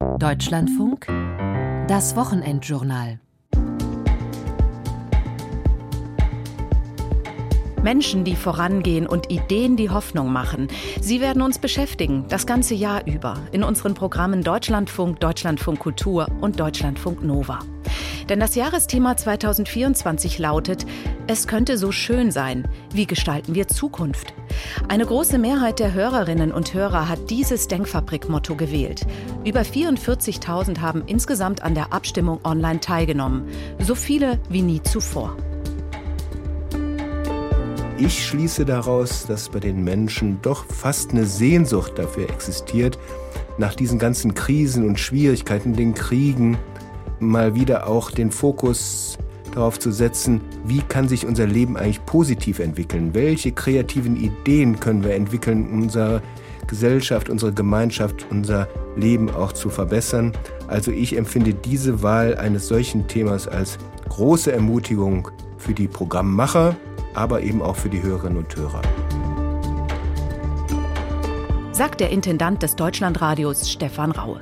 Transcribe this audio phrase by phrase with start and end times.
[0.00, 1.08] Deutschlandfunk,
[1.86, 3.20] das Wochenendjournal.
[7.82, 10.68] Menschen, die vorangehen und Ideen, die Hoffnung machen.
[11.02, 16.58] Sie werden uns beschäftigen, das ganze Jahr über, in unseren Programmen Deutschlandfunk, Deutschlandfunk Kultur und
[16.58, 17.58] Deutschlandfunk Nova.
[18.30, 20.86] Denn das Jahresthema 2024 lautet,
[21.26, 22.68] es könnte so schön sein.
[22.94, 24.34] Wie gestalten wir Zukunft?
[24.86, 29.04] Eine große Mehrheit der Hörerinnen und Hörer hat dieses Denkfabrik-Motto gewählt.
[29.44, 33.48] Über 44.000 haben insgesamt an der Abstimmung online teilgenommen.
[33.80, 35.36] So viele wie nie zuvor.
[37.98, 42.96] Ich schließe daraus, dass bei den Menschen doch fast eine Sehnsucht dafür existiert,
[43.58, 46.56] nach diesen ganzen Krisen und Schwierigkeiten, den Kriegen,
[47.20, 49.18] mal wieder auch den Fokus
[49.54, 53.14] darauf zu setzen, wie kann sich unser Leben eigentlich positiv entwickeln?
[53.14, 56.22] Welche kreativen Ideen können wir entwickeln, unsere
[56.66, 60.32] Gesellschaft, unsere Gemeinschaft, unser Leben auch zu verbessern?
[60.68, 63.78] Also ich empfinde diese Wahl eines solchen Themas als
[64.08, 65.28] große Ermutigung
[65.58, 66.76] für die Programmmacher,
[67.14, 68.82] aber eben auch für die Hörerinnen und Hörer.
[71.72, 74.40] Sagt der Intendant des Deutschlandradios Stefan Raue.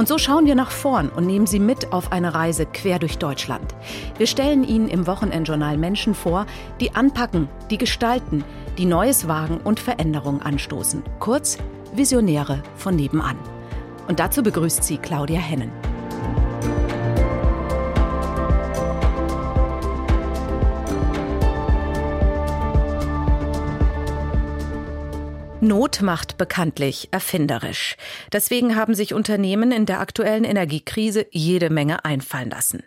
[0.00, 3.18] Und so schauen wir nach vorn und nehmen Sie mit auf eine Reise quer durch
[3.18, 3.74] Deutschland.
[4.16, 6.46] Wir stellen Ihnen im Wochenendjournal Menschen vor,
[6.80, 8.42] die anpacken, die gestalten,
[8.78, 11.02] die Neues wagen und Veränderungen anstoßen.
[11.18, 11.58] Kurz
[11.94, 13.36] Visionäre von nebenan.
[14.08, 15.70] Und dazu begrüßt sie Claudia Hennen.
[25.62, 27.96] Not macht bekanntlich erfinderisch.
[28.32, 32.82] Deswegen haben sich Unternehmen in der aktuellen Energiekrise jede Menge einfallen lassen.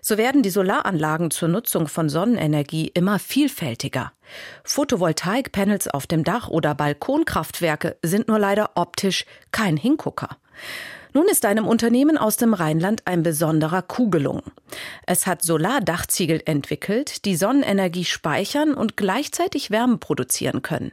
[0.00, 4.12] So werden die Solaranlagen zur Nutzung von Sonnenenergie immer vielfältiger.
[4.62, 10.36] Photovoltaikpanels auf dem Dach oder Balkonkraftwerke sind nur leider optisch kein Hingucker.
[11.14, 14.44] Nun ist einem Unternehmen aus dem Rheinland ein besonderer Coup gelungen.
[15.04, 20.92] Es hat Solardachziegel entwickelt, die Sonnenenergie speichern und gleichzeitig Wärme produzieren können.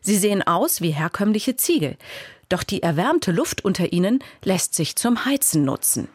[0.00, 1.96] Sie sehen aus wie herkömmliche Ziegel,
[2.48, 6.08] doch die erwärmte Luft unter ihnen lässt sich zum Heizen nutzen.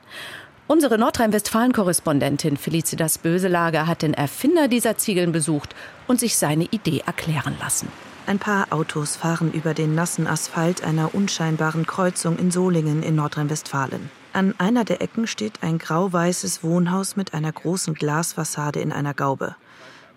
[0.65, 5.75] Unsere Nordrhein-Westfalen-Korrespondentin Felicitas Böselager hat den Erfinder dieser Ziegeln besucht
[6.07, 7.89] und sich seine Idee erklären lassen.
[8.25, 14.09] Ein paar Autos fahren über den nassen Asphalt einer unscheinbaren Kreuzung in Solingen in Nordrhein-Westfalen.
[14.31, 19.55] An einer der Ecken steht ein grau-weißes Wohnhaus mit einer großen Glasfassade in einer Gaube.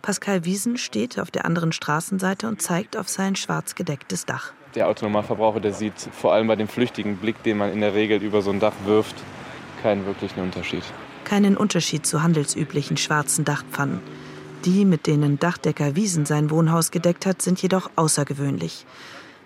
[0.06, 4.52] Pascal Wiesen steht auf der anderen Straßenseite und zeigt auf sein schwarz gedecktes Dach.
[4.76, 8.22] Der Autonormalverbraucher, der sieht vor allem bei dem flüchtigen Blick, den man in der Regel
[8.22, 9.16] über so ein Dach wirft,
[9.82, 10.84] keinen wirklichen Unterschied.
[11.24, 13.98] Keinen Unterschied zu handelsüblichen schwarzen Dachpfannen.
[14.64, 18.86] Die, mit denen Dachdecker Wiesen sein Wohnhaus gedeckt hat, sind jedoch außergewöhnlich.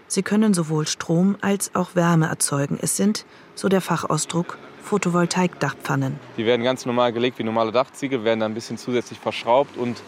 [0.08, 2.78] Sie können sowohl Strom als auch Wärme erzeugen.
[2.82, 6.20] Es sind, so der Fachausdruck, Photovoltaik-Dachpfannen.
[6.36, 10.02] Die werden ganz normal gelegt wie normale Dachziegel, werden dann ein bisschen zusätzlich verschraubt und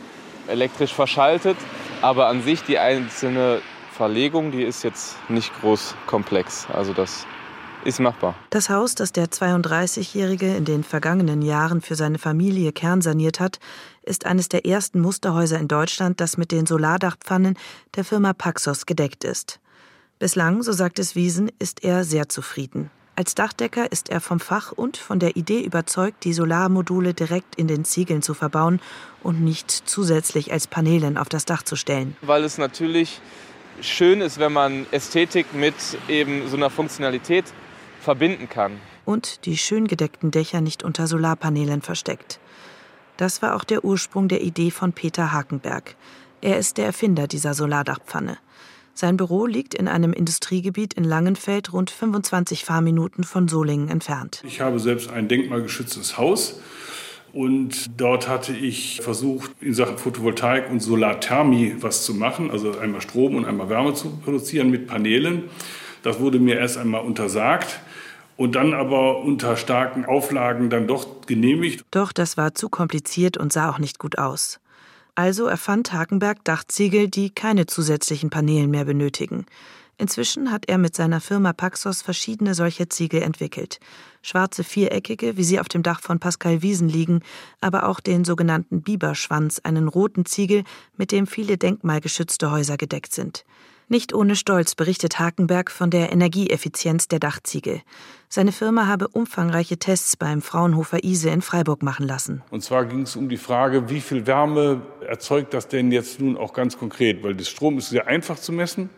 [0.48, 1.56] elektrisch verschaltet.
[2.00, 3.60] Aber an sich die einzelne
[3.92, 6.66] Verlegung, die ist jetzt nicht groß komplex.
[6.72, 7.26] Also das
[7.84, 8.34] ist machbar.
[8.50, 13.58] Das Haus, das der 32-Jährige in den vergangenen Jahren für seine Familie kernsaniert hat,
[14.02, 17.56] ist eines der ersten Musterhäuser in Deutschland, das mit den Solardachpfannen
[17.94, 19.60] der Firma Paxos gedeckt ist.
[20.19, 22.91] Bislang, so sagt es Wiesen, ist er sehr zufrieden.
[23.15, 27.69] Als Dachdecker ist er vom Fach und von der Idee überzeugt, die Solarmodule direkt in
[27.69, 28.81] den Ziegeln zu verbauen
[29.23, 32.17] und nicht zusätzlich als Paneelen auf das Dach zu stellen.
[32.23, 33.21] Weil es natürlich
[33.83, 35.75] schön ist, wenn man Ästhetik mit
[36.09, 37.45] eben so einer Funktionalität
[38.00, 38.81] verbinden kann.
[39.05, 42.41] Und die schön gedeckten Dächer nicht unter Solarpanelen versteckt.
[43.19, 45.97] Das war auch der Ursprung der Idee von Peter Hakenberg.
[46.41, 48.39] Er ist der Erfinder dieser Solardachpfanne.
[49.02, 54.44] Sein Büro liegt in einem Industriegebiet in Langenfeld, rund 25 Fahrminuten von Solingen entfernt.
[54.46, 56.60] Ich habe selbst ein denkmalgeschütztes Haus.
[57.32, 63.00] Und dort hatte ich versucht, in Sachen Photovoltaik und Solarthermie was zu machen, also einmal
[63.00, 65.50] Strom und einmal Wärme zu produzieren mit Paneelen.
[66.04, 67.80] Das wurde mir erst einmal untersagt
[68.36, 71.84] und dann aber unter starken Auflagen dann doch genehmigt.
[71.90, 74.60] Doch das war zu kompliziert und sah auch nicht gut aus.
[75.14, 79.44] Also erfand Hakenberg Dachziegel, die keine zusätzlichen Paneelen mehr benötigen.
[79.99, 83.79] Inzwischen hat er mit seiner Firma Paxos verschiedene solcher Ziegel entwickelt.
[84.23, 87.20] Schwarze viereckige, wie sie auf dem Dach von Pascal Wiesen liegen,
[87.61, 90.64] aber auch den sogenannten Biberschwanz, einen roten Ziegel,
[90.97, 93.44] mit dem viele denkmalgeschützte Häuser gedeckt sind.
[93.88, 97.82] Nicht ohne Stolz berichtet Hakenberg von der Energieeffizienz der Dachziegel.
[98.29, 102.43] Seine Firma habe umfangreiche Tests beim Fraunhofer ISE in Freiburg machen lassen.
[102.50, 106.37] Und zwar ging es um die Frage, wie viel Wärme erzeugt das denn jetzt nun
[106.37, 107.23] auch ganz konkret?
[107.23, 108.88] Weil der Strom ist sehr einfach zu messen,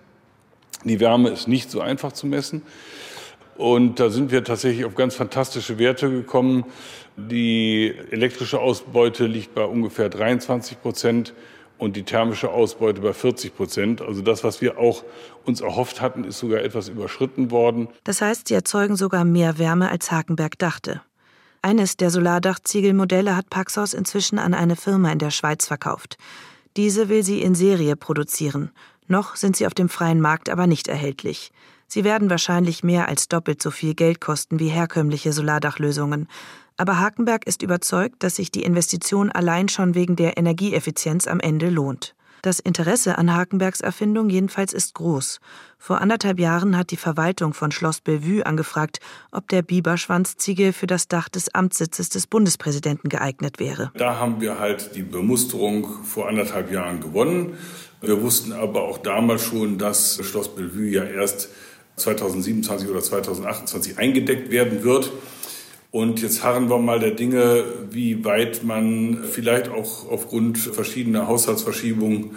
[0.85, 2.63] die Wärme ist nicht so einfach zu messen.
[3.57, 6.65] Und da sind wir tatsächlich auf ganz fantastische Werte gekommen.
[7.17, 11.35] Die elektrische Ausbeute liegt bei ungefähr 23 Prozent
[11.85, 14.03] und die thermische Ausbeute bei 40 Prozent.
[14.03, 15.05] Also das, was wir auch
[15.45, 17.89] uns erhofft hatten, ist sogar etwas überschritten worden.
[18.03, 21.03] Das heißt, sie erzeugen sogar mehr Wärme, als Hakenberg dachte.
[21.63, 26.19] Eines der Solardachziegelmodelle hat Paxos inzwischen an eine Firma in der Schweiz verkauft.
[26.77, 28.71] Diese will sie in Serie produzieren.
[29.07, 31.53] Noch sind sie auf dem freien Markt aber nicht erhältlich.
[31.87, 36.29] Sie werden wahrscheinlich mehr als doppelt so viel Geld kosten wie herkömmliche Solardachlösungen.
[36.77, 41.71] Aber Hakenberg ist überzeugt, dass sich die Investition allein schon wegen der Energieeffizienz am Ende
[41.71, 42.15] lohnt.
[42.43, 45.41] Das Interesse an Hakenbergs Erfindung jedenfalls ist groß.
[45.79, 48.99] Vor anderthalb Jahren hat die Verwaltung von Schloss Bellevue angefragt,
[49.33, 53.93] ob der Biberschwanzziegel für das Dach des Amtssitzes des Bundespräsidenten geeignet wäre.
[53.97, 57.57] Da haben wir halt die Bemusterung vor anderthalb Jahren gewonnen.
[58.03, 61.49] Wir wussten aber auch damals schon, dass Schloss Bellevue ja erst
[61.97, 65.13] 2027 oder 2028 eingedeckt werden wird.
[65.95, 72.33] Und jetzt harren wir mal der Dinge, wie weit man vielleicht auch aufgrund verschiedener Haushaltsverschiebungen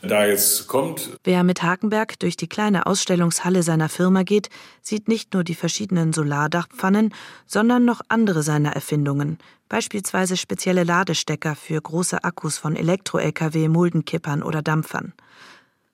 [0.00, 1.10] da jetzt kommt.
[1.22, 4.48] Wer mit Hakenberg durch die kleine Ausstellungshalle seiner Firma geht,
[4.80, 7.12] sieht nicht nur die verschiedenen Solardachpfannen,
[7.46, 9.36] sondern noch andere seiner Erfindungen,
[9.68, 15.12] beispielsweise spezielle Ladestecker für große Akkus von Elektro-Lkw, Muldenkippern oder Dampfern.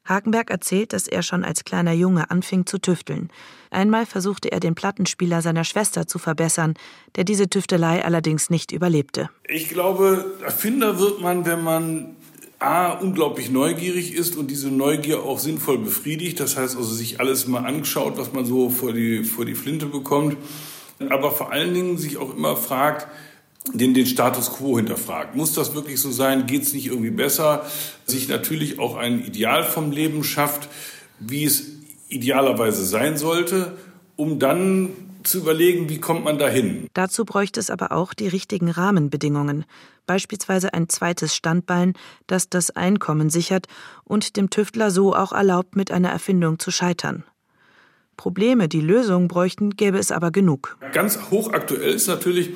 [0.08, 3.30] Hagenberg erzählt, dass er schon als kleiner Junge anfing zu tüfteln.
[3.70, 6.74] Einmal versuchte er den Plattenspieler seiner Schwester zu verbessern,
[7.16, 9.30] der diese Tüftelei allerdings nicht überlebte.
[9.46, 12.16] Ich glaube, Erfinder wird man, wenn man
[12.60, 16.40] A, unglaublich neugierig ist und diese Neugier auch sinnvoll befriedigt.
[16.40, 19.86] Das heißt also, sich alles mal anschaut, was man so vor die, vor die Flinte
[19.86, 20.36] bekommt.
[21.08, 23.06] Aber vor allen Dingen sich auch immer fragt,
[23.72, 25.34] den, den Status quo hinterfragt.
[25.34, 26.46] Muss das wirklich so sein?
[26.46, 27.66] Geht es nicht irgendwie besser?
[28.06, 30.68] Sich natürlich auch ein Ideal vom Leben schafft,
[31.18, 31.64] wie es
[32.08, 33.76] idealerweise sein sollte,
[34.16, 34.90] um dann
[35.24, 36.88] zu überlegen, wie kommt man dahin.
[36.94, 39.64] Dazu bräuchte es aber auch die richtigen Rahmenbedingungen,
[40.06, 41.92] beispielsweise ein zweites Standbein,
[42.26, 43.66] das das Einkommen sichert
[44.04, 47.24] und dem Tüftler so auch erlaubt, mit einer Erfindung zu scheitern.
[48.16, 50.76] Probleme, die Lösungen bräuchten, gäbe es aber genug.
[50.92, 52.50] Ganz hochaktuell ist natürlich,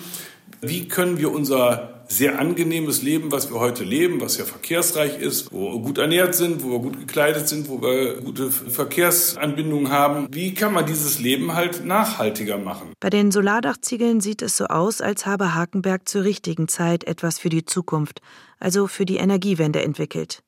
[0.62, 5.52] wie können wir unser sehr angenehmes Leben, was wir heute leben, was ja verkehrsreich ist,
[5.52, 10.28] wo wir gut ernährt sind, wo wir gut gekleidet sind, wo wir gute Verkehrsanbindungen haben,
[10.30, 12.92] wie kann man dieses Leben halt nachhaltiger machen?
[13.00, 17.48] Bei den Solardachziegeln sieht es so aus, als habe Hakenberg zur richtigen Zeit etwas für
[17.48, 18.20] die Zukunft,
[18.60, 20.44] also für die Energiewende entwickelt.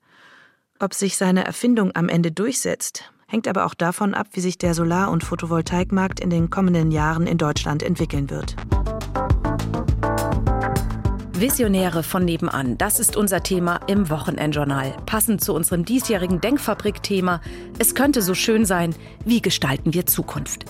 [0.78, 4.74] Ob sich seine Erfindung am Ende durchsetzt, hängt aber auch davon ab, wie sich der
[4.74, 8.54] Solar- und Photovoltaikmarkt in den kommenden Jahren in Deutschland entwickeln wird.
[11.36, 14.94] Visionäre von nebenan, das ist unser Thema im Wochenendjournal.
[15.04, 17.40] Passend zu unserem diesjährigen Denkfabrik-Thema.
[17.78, 18.94] Es könnte so schön sein,
[19.24, 20.66] wie gestalten wir Zukunft?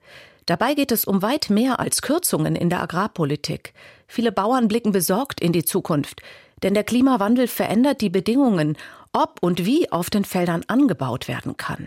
[0.46, 3.72] Dabei geht es um weit mehr als Kürzungen in der Agrarpolitik.
[4.08, 6.22] Viele Bauern blicken besorgt in die Zukunft,
[6.64, 8.76] denn der Klimawandel verändert die Bedingungen,
[9.12, 11.86] ob und wie auf den Feldern angebaut werden kann.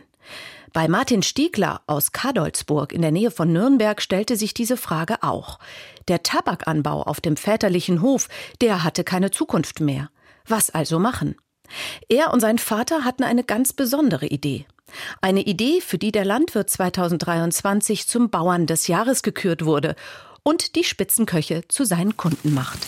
[0.71, 5.59] Bei Martin Stiegler aus Kadolzburg in der Nähe von Nürnberg stellte sich diese Frage auch.
[6.07, 8.29] Der Tabakanbau auf dem väterlichen Hof,
[8.61, 10.09] der hatte keine Zukunft mehr.
[10.47, 11.35] Was also machen?
[12.09, 14.65] Er und sein Vater hatten eine ganz besondere Idee.
[15.21, 19.95] Eine Idee, für die der Landwirt 2023 zum Bauern des Jahres gekürt wurde
[20.43, 22.79] und die Spitzenköche zu seinen Kunden macht.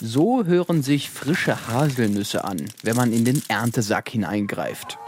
[0.00, 4.98] So hören sich frische Haselnüsse an, wenn man in den Erntesack hineingreift.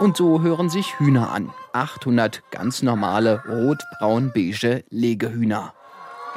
[0.00, 1.52] Und so hören sich Hühner an.
[1.72, 5.72] 800 ganz normale rot-braun-beige Legehühner.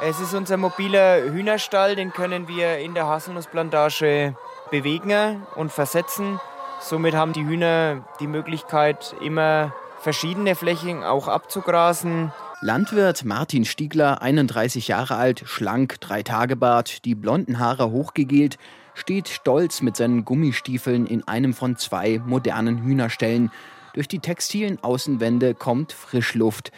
[0.00, 4.36] Es ist unser mobiler Hühnerstall, den können wir in der Haselnussplantage
[4.70, 6.38] bewegen und versetzen.
[6.80, 12.32] Somit haben die Hühner die Möglichkeit, immer verschiedene Flächen auch abzugrasen.
[12.60, 18.56] Landwirt Martin Stiegler, 31 Jahre alt, schlank, drei Tage Bart, die blonden Haare hochgegelt,
[18.94, 23.50] steht stolz mit seinen Gummistiefeln in einem von zwei modernen Hühnerställen.
[23.94, 26.70] Durch die textilen Außenwände kommt Frischluft.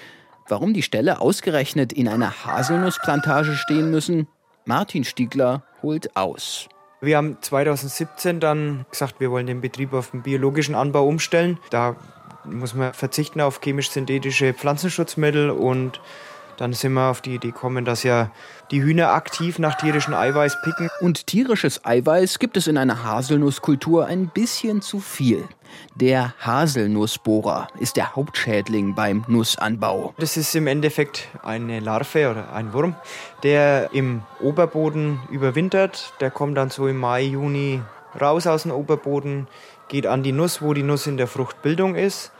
[0.50, 4.26] Warum die Ställe ausgerechnet in einer Haselnussplantage stehen müssen?
[4.64, 6.68] Martin Stiegler holt aus.
[7.00, 11.60] Wir haben 2017 dann gesagt, wir wollen den Betrieb auf den biologischen Anbau umstellen.
[11.70, 11.94] Da
[12.44, 16.00] muss man verzichten auf chemisch-synthetische Pflanzenschutzmittel und
[16.60, 18.30] dann sind wir auf die Idee gekommen, dass ja
[18.70, 20.90] die Hühner aktiv nach tierischem Eiweiß picken.
[21.00, 25.48] Und tierisches Eiweiß gibt es in einer Haselnusskultur ein bisschen zu viel.
[25.94, 30.12] Der Haselnussbohrer ist der Hauptschädling beim Nussanbau.
[30.18, 32.94] Das ist im Endeffekt eine Larve oder ein Wurm,
[33.42, 36.12] der im Oberboden überwintert.
[36.20, 37.80] Der kommt dann so im Mai, Juni
[38.20, 39.46] raus aus dem Oberboden,
[39.88, 42.32] geht an die Nuss, wo die Nuss in der Fruchtbildung ist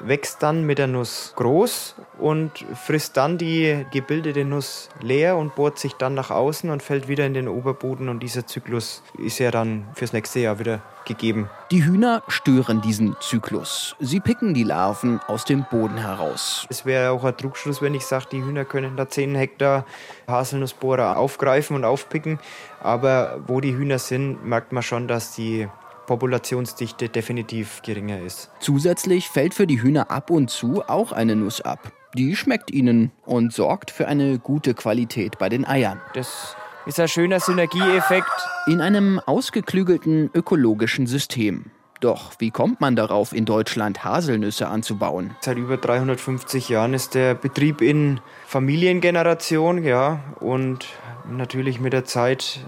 [0.00, 5.78] wächst dann mit der Nuss groß und frisst dann die gebildete Nuss leer und bohrt
[5.78, 9.50] sich dann nach außen und fällt wieder in den Oberboden und dieser Zyklus ist ja
[9.50, 11.50] dann fürs nächste Jahr wieder gegeben.
[11.70, 13.96] Die Hühner stören diesen Zyklus.
[13.98, 16.66] Sie picken die Larven aus dem Boden heraus.
[16.68, 19.84] Es wäre auch ein Trugschluss, wenn ich sage, die Hühner können da 10 Hektar
[20.28, 22.38] Haselnussbohrer aufgreifen und aufpicken.
[22.80, 25.68] Aber wo die Hühner sind, merkt man schon, dass die
[26.08, 28.50] Populationsdichte definitiv geringer ist.
[28.58, 31.92] Zusätzlich fällt für die Hühner ab und zu auch eine Nuss ab.
[32.14, 36.00] Die schmeckt ihnen und sorgt für eine gute Qualität bei den Eiern.
[36.14, 38.26] Das ist ein schöner Synergieeffekt.
[38.66, 41.66] In einem ausgeklügelten ökologischen System.
[42.00, 45.36] Doch wie kommt man darauf, in Deutschland Haselnüsse anzubauen?
[45.40, 50.86] Seit über 350 Jahren ist der Betrieb in Familiengeneration, ja, und
[51.28, 52.60] natürlich mit der Zeit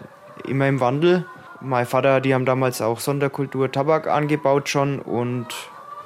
[0.47, 1.25] immer im Wandel.
[1.63, 5.47] Mein Vater, die haben damals auch Sonderkultur Tabak angebaut schon und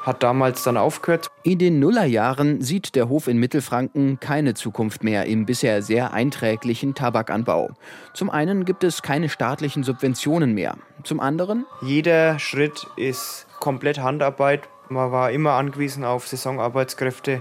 [0.02, 1.28] hat damals dann aufgehört.
[1.44, 6.94] In den Nullerjahren sieht der Hof in Mittelfranken keine Zukunft mehr im bisher sehr einträglichen
[6.94, 7.70] Tabakanbau.
[8.12, 10.76] Zum einen gibt es keine staatlichen Subventionen mehr.
[11.04, 11.64] Zum anderen?
[11.80, 14.68] Jeder Schritt ist komplett Handarbeit.
[14.88, 17.40] Man war immer angewiesen auf Saisonarbeitskräfte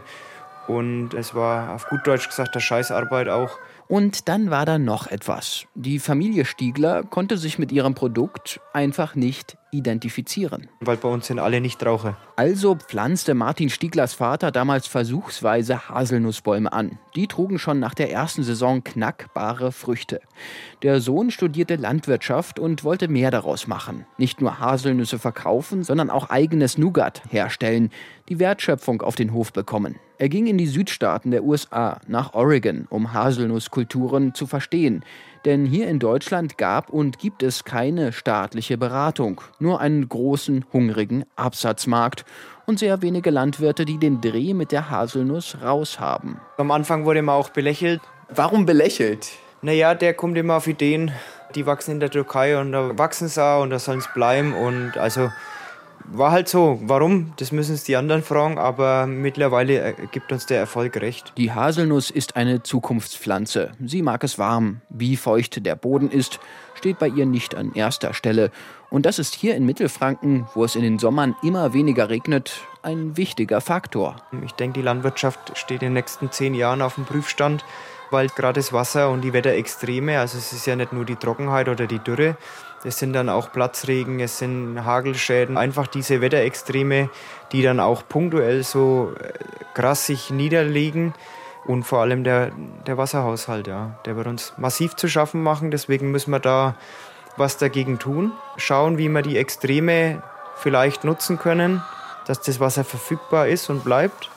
[0.68, 3.58] und es war auf gut Deutsch gesagt der Scheißarbeit auch.
[3.88, 5.66] Und dann war da noch etwas.
[5.76, 10.68] Die Familie Stiegler konnte sich mit ihrem Produkt einfach nicht identifizieren.
[10.80, 12.18] Weil bei uns sind alle Nichtraucher.
[12.36, 17.00] Also pflanzte Martin Stieglers Vater damals versuchsweise Haselnussbäume an.
[17.16, 20.22] Die trugen schon nach der ersten Saison knackbare Früchte.
[20.82, 24.06] Der Sohn studierte Landwirtschaft und wollte mehr daraus machen.
[24.18, 27.90] Nicht nur Haselnüsse verkaufen, sondern auch eigenes Nougat herstellen,
[28.30, 29.96] die Wertschöpfung auf den Hof bekommen.
[30.18, 35.04] Er ging in die Südstaaten der USA, nach Oregon, um Haselnusskulturen zu verstehen.
[35.44, 41.26] Denn hier in Deutschland gab und gibt es keine staatliche Beratung, nur einen großen, hungrigen
[41.36, 42.26] Absatzmarkt
[42.68, 46.40] und sehr wenige Landwirte, die den Dreh mit der Haselnuss raus haben.
[46.58, 48.02] Am Anfang wurde man auch belächelt.
[48.30, 49.32] Warum belächelt?
[49.64, 51.12] Naja, der kommt immer auf Ideen,
[51.56, 54.54] die wachsen in der Türkei und da wachsen sie auch und da sollen es bleiben
[54.54, 55.30] und also
[56.06, 56.80] war halt so.
[56.84, 57.34] Warum?
[57.38, 61.34] Das müssen es die anderen fragen, aber mittlerweile gibt uns der Erfolg recht.
[61.38, 63.72] Die Haselnuss ist eine Zukunftspflanze.
[63.86, 64.82] Sie mag es warm.
[64.90, 66.40] Wie feucht der Boden ist,
[66.76, 68.52] steht bei ihr nicht an erster Stelle.
[68.94, 73.18] Und das ist hier in Mittelfranken, wo es in den Sommern immer weniger regnet, ein
[73.18, 74.18] wichtiger Faktor.
[74.46, 77.66] Ich denke, die Landwirtschaft steht in den nächsten zehn Jahren auf dem Prüfstand,
[78.12, 81.70] weil gerade das Wasser und die Wetterextreme, also es ist ja nicht nur die Trockenheit
[81.70, 82.38] oder die Dürre,
[82.84, 87.10] es sind dann auch Platzregen, es sind Hagelschäden, einfach diese Wetterextreme,
[87.52, 89.34] die dann auch punktuell so äh,
[89.74, 91.16] krass sich niederlegen.
[91.66, 92.52] Und vor allem der,
[92.86, 95.72] der Wasserhaushalt, ja, der wird uns massiv zu schaffen machen.
[95.72, 96.76] Deswegen müssen wir da
[97.38, 98.32] was dagegen tun.
[98.58, 100.22] Schauen, wie wir die Extreme
[100.56, 101.82] vielleicht nutzen können,
[102.28, 104.30] dass das Wasser verfügbar ist und bleibt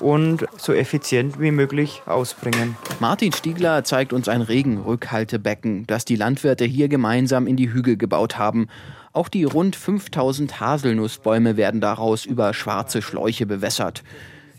[0.00, 2.76] und so effizient wie möglich ausbringen.
[3.00, 8.38] Martin Stiegler zeigt uns ein Regenrückhaltebecken, das die Landwirte hier gemeinsam in die Hügel gebaut
[8.38, 8.68] haben.
[9.12, 14.02] Auch die rund 5000 Haselnussbäume werden daraus über schwarze Schläuche bewässert.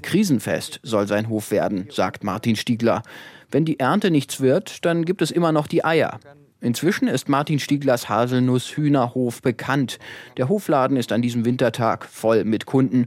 [0.01, 3.03] Krisenfest soll sein Hof werden, sagt Martin Stiegler.
[3.51, 6.19] Wenn die Ernte nichts wird, dann gibt es immer noch die Eier.
[6.65, 9.99] Inzwischen ist Martin Stieglers Haselnuss-Hühnerhof bekannt.
[10.37, 13.05] Der Hofladen ist an diesem Wintertag voll mit Kunden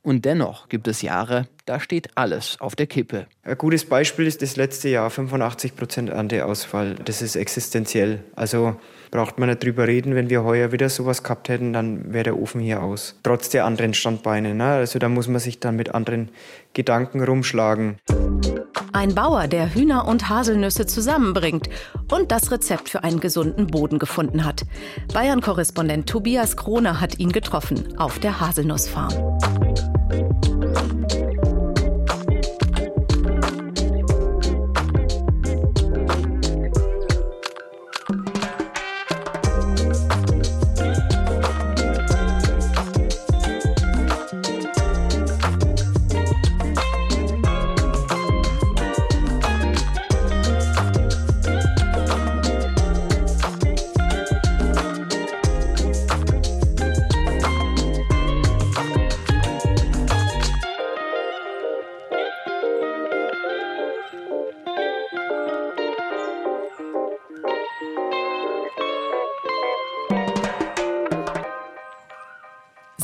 [0.00, 3.26] und dennoch gibt es Jahre, da steht alles auf der Kippe.
[3.42, 6.94] Ein gutes Beispiel ist das letzte Jahr, 85 Prozent Ernteausfall.
[7.04, 8.24] Das ist existenziell.
[8.34, 8.76] Also
[9.14, 12.36] braucht man nicht drüber reden, wenn wir heuer wieder sowas gehabt hätten, dann wäre der
[12.36, 13.14] Ofen hier aus.
[13.22, 14.56] Trotz der anderen Standbeine.
[14.56, 14.64] Ne?
[14.64, 16.30] Also da muss man sich dann mit anderen
[16.72, 17.96] Gedanken rumschlagen.
[18.92, 21.68] Ein Bauer, der Hühner und Haselnüsse zusammenbringt
[22.10, 24.62] und das Rezept für einen gesunden Boden gefunden hat.
[25.12, 29.12] Bayern-Korrespondent Tobias Krone hat ihn getroffen auf der Haselnussfarm.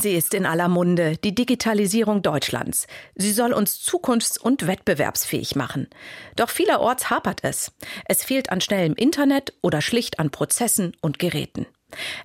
[0.00, 2.86] Sie ist in aller Munde, die Digitalisierung Deutschlands.
[3.16, 5.88] Sie soll uns zukunfts- und wettbewerbsfähig machen.
[6.36, 7.72] Doch vielerorts hapert es.
[8.06, 11.66] Es fehlt an schnellem Internet oder schlicht an Prozessen und Geräten.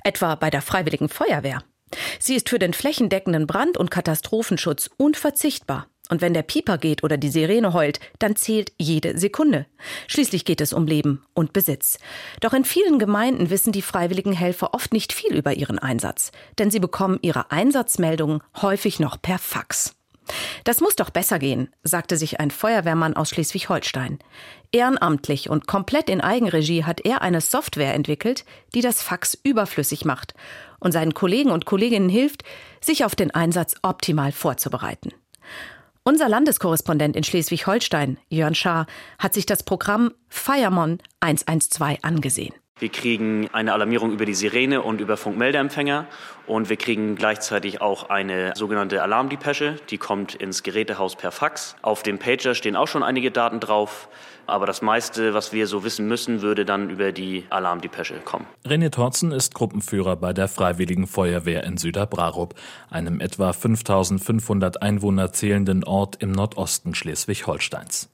[0.05, 1.63] Etwa bei der Freiwilligen Feuerwehr.
[2.19, 5.87] Sie ist für den flächendeckenden Brand- und Katastrophenschutz unverzichtbar.
[6.09, 9.65] Und wenn der Pieper geht oder die Sirene heult, dann zählt jede Sekunde.
[10.07, 11.99] Schließlich geht es um Leben und Besitz.
[12.41, 16.71] Doch in vielen Gemeinden wissen die freiwilligen Helfer oft nicht viel über ihren Einsatz, denn
[16.71, 19.95] sie bekommen ihre Einsatzmeldungen häufig noch per Fax.
[20.63, 24.19] Das muss doch besser gehen, sagte sich ein Feuerwehrmann aus Schleswig-Holstein.
[24.71, 30.33] Ehrenamtlich und komplett in Eigenregie hat er eine Software entwickelt, die das Fax überflüssig macht
[30.79, 32.43] und seinen Kollegen und Kolleginnen hilft,
[32.81, 35.13] sich auf den Einsatz optimal vorzubereiten.
[36.07, 38.85] Unser Landeskorrespondent in Schleswig-Holstein, Jörn Schaar,
[39.17, 42.53] hat sich das Programm Firemon 112 angesehen.
[42.77, 46.05] Wir kriegen eine Alarmierung über die Sirene und über Funkmeldeempfänger
[46.45, 51.75] und wir kriegen gleichzeitig auch eine sogenannte Alarmdepesche, die kommt ins Gerätehaus per Fax.
[51.81, 54.07] Auf dem Pager stehen auch schon einige Daten drauf.
[54.47, 58.45] Aber das meiste, was wir so wissen müssen, würde dann über die Alarmdepesche kommen.
[58.65, 62.55] René Torzen ist Gruppenführer bei der Freiwilligen Feuerwehr in Süderbrarup,
[62.89, 68.09] einem etwa 5500 Einwohner zählenden Ort im Nordosten Schleswig-Holsteins.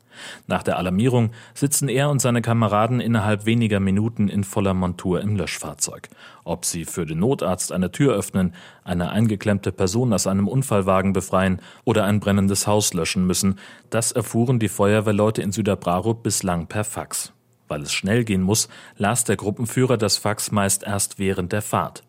[0.48, 5.36] Nach der Alarmierung sitzen er und seine Kameraden innerhalb weniger Minuten in voller Montur im
[5.36, 6.10] Löschfahrzeug.
[6.44, 11.62] Ob sie für den Notarzt eine Tür öffnen, eine eingeklemmte Person aus einem Unfallwagen befreien
[11.84, 17.34] oder ein brennendes Haus löschen müssen, das erfuhren die Feuerwehrleute in Süderbrarup bislang per Fax.
[17.68, 22.04] Weil es schnell gehen muss, las der Gruppenführer das Fax meist erst während der Fahrt.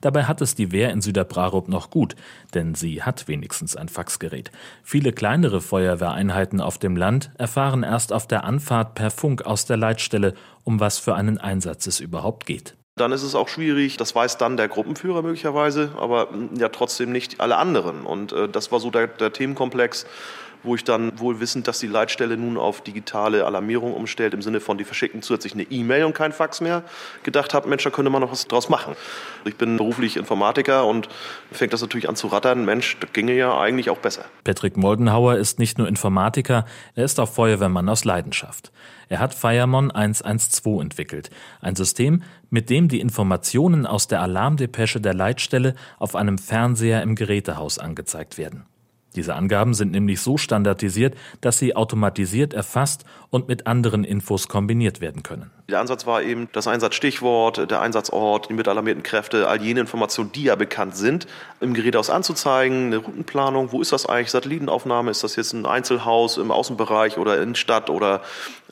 [0.00, 2.16] Dabei hat es die Wehr in Süderbrarup noch gut,
[2.54, 4.50] denn sie hat wenigstens ein Faxgerät.
[4.82, 9.76] Viele kleinere Feuerwehreinheiten auf dem Land erfahren erst auf der Anfahrt per Funk aus der
[9.76, 12.74] Leitstelle, um was für einen Einsatz es überhaupt geht.
[12.96, 17.40] Dann ist es auch schwierig, das weiß dann der Gruppenführer möglicherweise, aber ja trotzdem nicht
[17.40, 18.04] alle anderen.
[18.04, 20.06] Und äh, das war so der, der Themenkomplex
[20.62, 24.60] wo ich dann wohl wissend, dass die Leitstelle nun auf digitale Alarmierung umstellt, im Sinne
[24.60, 26.82] von, die verschicken zusätzlich eine E-Mail und kein Fax mehr,
[27.22, 28.94] gedacht habe, Mensch, da könnte man noch was draus machen.
[29.44, 31.08] Ich bin beruflich Informatiker und
[31.52, 34.24] fängt das natürlich an zu rattern, Mensch, das ginge ja eigentlich auch besser.
[34.44, 38.72] Patrick Moldenhauer ist nicht nur Informatiker, er ist auch Feuerwehrmann aus Leidenschaft.
[39.08, 45.14] Er hat Firemon 112 entwickelt, ein System, mit dem die Informationen aus der Alarmdepesche der
[45.14, 48.66] Leitstelle auf einem Fernseher im Gerätehaus angezeigt werden.
[49.16, 55.00] Diese Angaben sind nämlich so standardisiert, dass sie automatisiert erfasst und mit anderen Infos kombiniert
[55.00, 55.50] werden können.
[55.68, 60.44] Der Ansatz war eben das Einsatzstichwort, der Einsatzort, die mitalarmierten Kräfte, all jene Informationen, die
[60.44, 61.26] ja bekannt sind,
[61.60, 65.66] im Gerät aus anzuzeigen, eine Routenplanung, wo ist das eigentlich, Satellitenaufnahme, ist das jetzt ein
[65.66, 68.22] Einzelhaus im Außenbereich oder in Stadt oder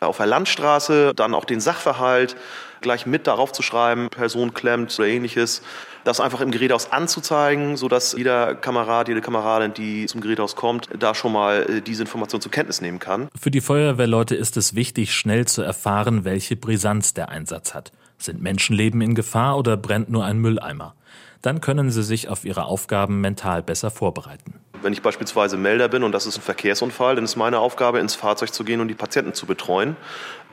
[0.01, 2.37] auf der Landstraße, dann auch den Sachverhalt
[2.81, 5.62] gleich mit darauf zu schreiben, Person klemmt oder ähnliches
[6.07, 11.15] das einfach im Gerätehaus anzuzeigen, sodass jeder Kamerad, jede Kameradin, die zum Gerätehaus kommt, da
[11.15, 13.29] schon mal äh, diese Information zur Kenntnis nehmen kann.
[13.39, 17.91] Für die Feuerwehrleute ist es wichtig, schnell zu erfahren, welche Brisanz der Einsatz hat.
[18.19, 20.95] Sind Menschenleben in Gefahr oder brennt nur ein Mülleimer?
[21.43, 24.55] Dann können sie sich auf ihre Aufgaben mental besser vorbereiten.
[24.83, 28.15] Wenn ich beispielsweise Melder bin und das ist ein Verkehrsunfall, dann ist meine Aufgabe, ins
[28.15, 29.97] Fahrzeug zu gehen und die Patienten zu betreuen.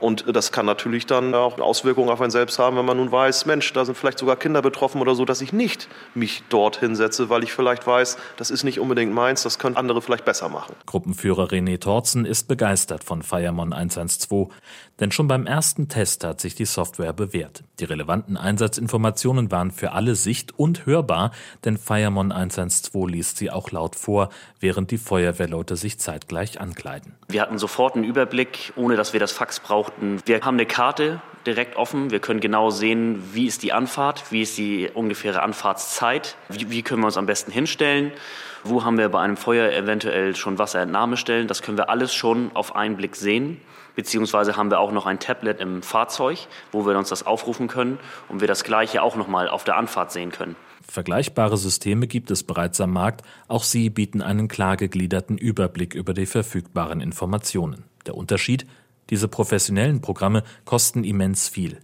[0.04, 3.46] Und das kann natürlich dann auch Auswirkungen auf einen selbst haben, wenn man nun weiß,
[3.46, 7.30] Mensch, da sind vielleicht sogar Kinder betroffen oder so, dass ich nicht mich dort hinsetze,
[7.30, 10.76] weil ich vielleicht weiß, das ist nicht unbedingt meins, das können andere vielleicht besser machen.
[10.88, 14.50] Gruppenführer René Torzen ist begeistert von Firemon 112,
[15.00, 17.64] denn schon beim ersten Test hat sich die Software bewährt.
[17.80, 21.32] Die relevanten Einsatzinformationen waren für alle sicht- und hörbar,
[21.66, 24.30] denn Firemon 112 liest sie auch laut vor,
[24.60, 27.14] während die Feuerwehrleute sich zeitgleich ankleiden.
[27.28, 30.22] Wir hatten sofort einen Überblick, ohne dass wir das Fax brauchten.
[30.26, 32.12] Wir haben eine Karte direkt offen.
[32.12, 36.84] Wir können genau sehen, wie ist die Anfahrt, wie ist die ungefähre Anfahrtszeit, wie, wie
[36.84, 38.12] können wir uns am besten hinstellen,
[38.64, 41.48] wo haben wir bei einem Feuer eventuell schon Wasserentnahmestellen.
[41.48, 43.60] Das können wir alles schon auf einen Blick sehen.
[43.96, 46.40] Beziehungsweise haben wir auch noch ein Tablet im Fahrzeug,
[46.72, 50.12] wo wir uns das aufrufen können und wir das Gleiche auch nochmal auf der Anfahrt
[50.12, 50.56] sehen können.
[50.88, 53.22] Vergleichbare Systeme gibt es bereits am Markt.
[53.48, 57.86] Auch sie bieten einen klar gegliederten Überblick über die verfügbaren Informationen.
[58.06, 58.66] Der Unterschied?
[59.10, 61.80] Diese professionellen Programme kosten immens viel.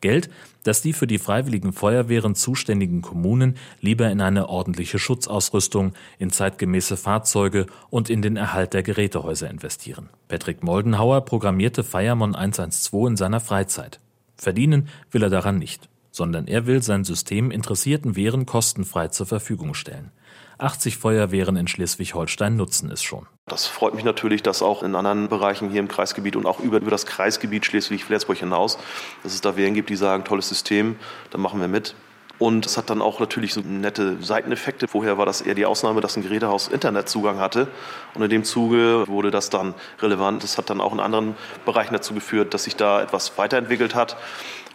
[0.00, 0.30] Geld,
[0.64, 6.96] das die für die freiwilligen Feuerwehren zuständigen Kommunen lieber in eine ordentliche Schutzausrüstung, in zeitgemäße
[6.96, 10.08] Fahrzeuge und in den Erhalt der Gerätehäuser investieren.
[10.28, 14.00] Patrick Moldenhauer programmierte Firemon 112 in seiner Freizeit.
[14.36, 19.74] Verdienen will er daran nicht, sondern er will sein System interessierten Wehren kostenfrei zur Verfügung
[19.74, 20.10] stellen.
[20.58, 23.26] 80 Feuerwehren in Schleswig-Holstein nutzen es schon.
[23.46, 26.78] Das freut mich natürlich, dass auch in anderen Bereichen hier im Kreisgebiet und auch über,
[26.78, 28.78] über das Kreisgebiet Schleswig-Flensburg hinaus,
[29.22, 30.96] dass es da Wehren gibt, die sagen, tolles System,
[31.30, 31.94] da machen wir mit.
[32.38, 34.88] Und es hat dann auch natürlich so nette Seiteneffekte.
[34.88, 37.68] Vorher war das eher die Ausnahme, dass ein Gerätehaus Internetzugang hatte.
[38.14, 40.42] Und in dem Zuge wurde das dann relevant.
[40.42, 44.16] Das hat dann auch in anderen Bereichen dazu geführt, dass sich da etwas weiterentwickelt hat.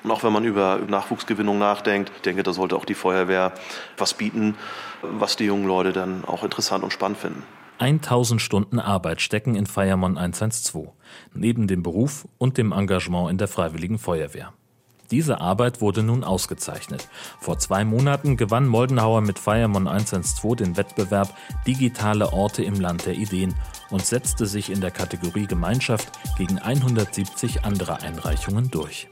[0.04, 3.54] Und auch wenn man über Nachwuchsgewinnung nachdenkt, ich denke, da sollte auch die Feuerwehr
[3.98, 4.56] was bieten,
[5.02, 7.44] was die jungen Leute dann auch interessant und spannend finden.
[7.80, 10.90] 1000 Stunden Arbeit stecken in Firemon 112,
[11.34, 14.54] neben dem Beruf und dem Engagement in der Freiwilligen Feuerwehr.
[15.12, 17.08] Diese Arbeit wurde nun ausgezeichnet.
[17.40, 21.34] Vor zwei Monaten gewann Moldenhauer mit Firemon 112 den Wettbewerb
[21.66, 23.56] Digitale Orte im Land der Ideen
[23.90, 29.08] und setzte sich in der Kategorie Gemeinschaft gegen 170 andere Einreichungen durch.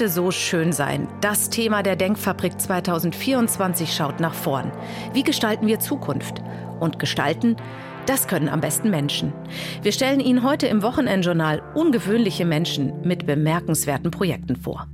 [0.00, 1.08] Könnte so schön sein.
[1.20, 4.72] Das Thema der Denkfabrik 2024 schaut nach vorn.
[5.12, 6.40] Wie gestalten wir Zukunft?
[6.80, 7.56] Und gestalten,
[8.06, 9.34] das können am besten Menschen.
[9.82, 14.88] Wir stellen Ihnen heute im Wochenendjournal ungewöhnliche Menschen mit bemerkenswerten Projekten vor.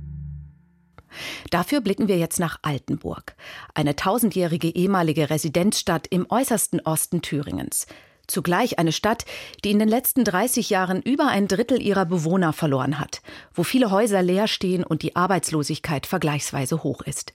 [1.51, 3.37] Dafür blicken wir jetzt nach Altenburg,
[3.73, 7.87] eine tausendjährige ehemalige Residenzstadt im äußersten Osten Thüringens.
[8.27, 9.25] Zugleich eine Stadt,
[9.63, 13.21] die in den letzten 30 Jahren über ein Drittel ihrer Bewohner verloren hat,
[13.53, 17.33] wo viele Häuser leer stehen und die Arbeitslosigkeit vergleichsweise hoch ist.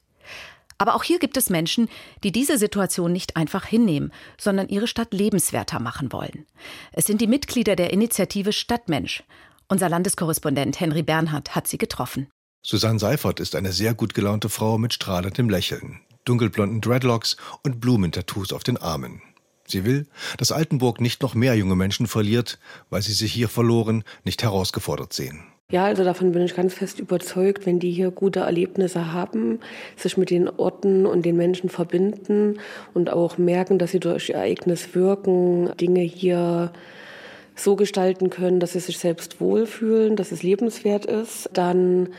[0.79, 1.89] Aber auch hier gibt es Menschen,
[2.25, 6.45] die diese Situation nicht einfach hinnehmen, sondern ihre Stadt lebenswerter machen wollen.
[6.93, 9.23] Es sind die Mitglieder der Initiative Stadtmensch.
[9.69, 12.29] Unser Landeskorrespondent Henry Bernhard hat sie getroffen.
[12.63, 18.53] Susanne Seifert ist eine sehr gut gelaunte Frau mit strahlendem Lächeln, dunkelblonden Dreadlocks und Blumentattoos
[18.53, 19.23] auf den Armen.
[19.73, 20.07] Sie will,
[20.39, 22.59] dass Altenburg nicht noch mehr junge Menschen verliert,
[22.91, 25.45] weil sie sich hier verloren, nicht herausgefordert sehen.
[25.71, 29.61] Ja, also davon bin ich ganz fest überzeugt, wenn die hier gute Erlebnisse haben,
[29.97, 32.59] sich mit den Orten und den Menschen verbinden
[32.93, 36.73] und auch merken, dass sie durch ihr Ereignis wirken, Dinge hier
[37.57, 42.11] so gestalten können, dass sie sich selbst wohlfühlen, dass es lebenswert ist, dann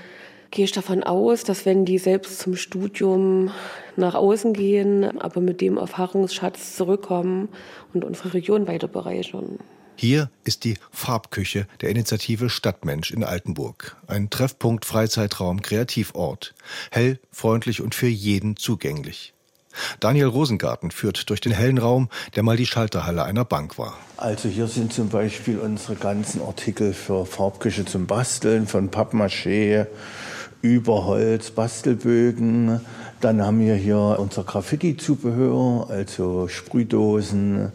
[0.53, 3.49] gehe ich davon aus, dass wenn die selbst zum Studium
[3.95, 7.49] nach außen gehen, aber mit dem Erfahrungsschatz zurückkommen
[7.93, 9.57] und unsere Region weiter bereichern.
[9.95, 13.97] Hier ist die Farbküche der Initiative Stadtmensch in Altenburg.
[14.05, 16.53] Ein Treffpunkt, Freizeitraum, Kreativort.
[16.91, 19.33] Hell, freundlich und für jeden zugänglich.
[19.99, 23.97] Daniel Rosengarten führt durch den hellen Raum, der mal die Schalterhalle einer Bank war.
[24.17, 29.87] Also hier sind zum Beispiel unsere ganzen Artikel für Farbküche zum Basteln, von Pappmaché
[30.63, 32.79] über Holz, Bastelbögen.
[33.21, 37.71] Dann haben wir hier unser Graffiti-Zubehör, also Sprühdosen,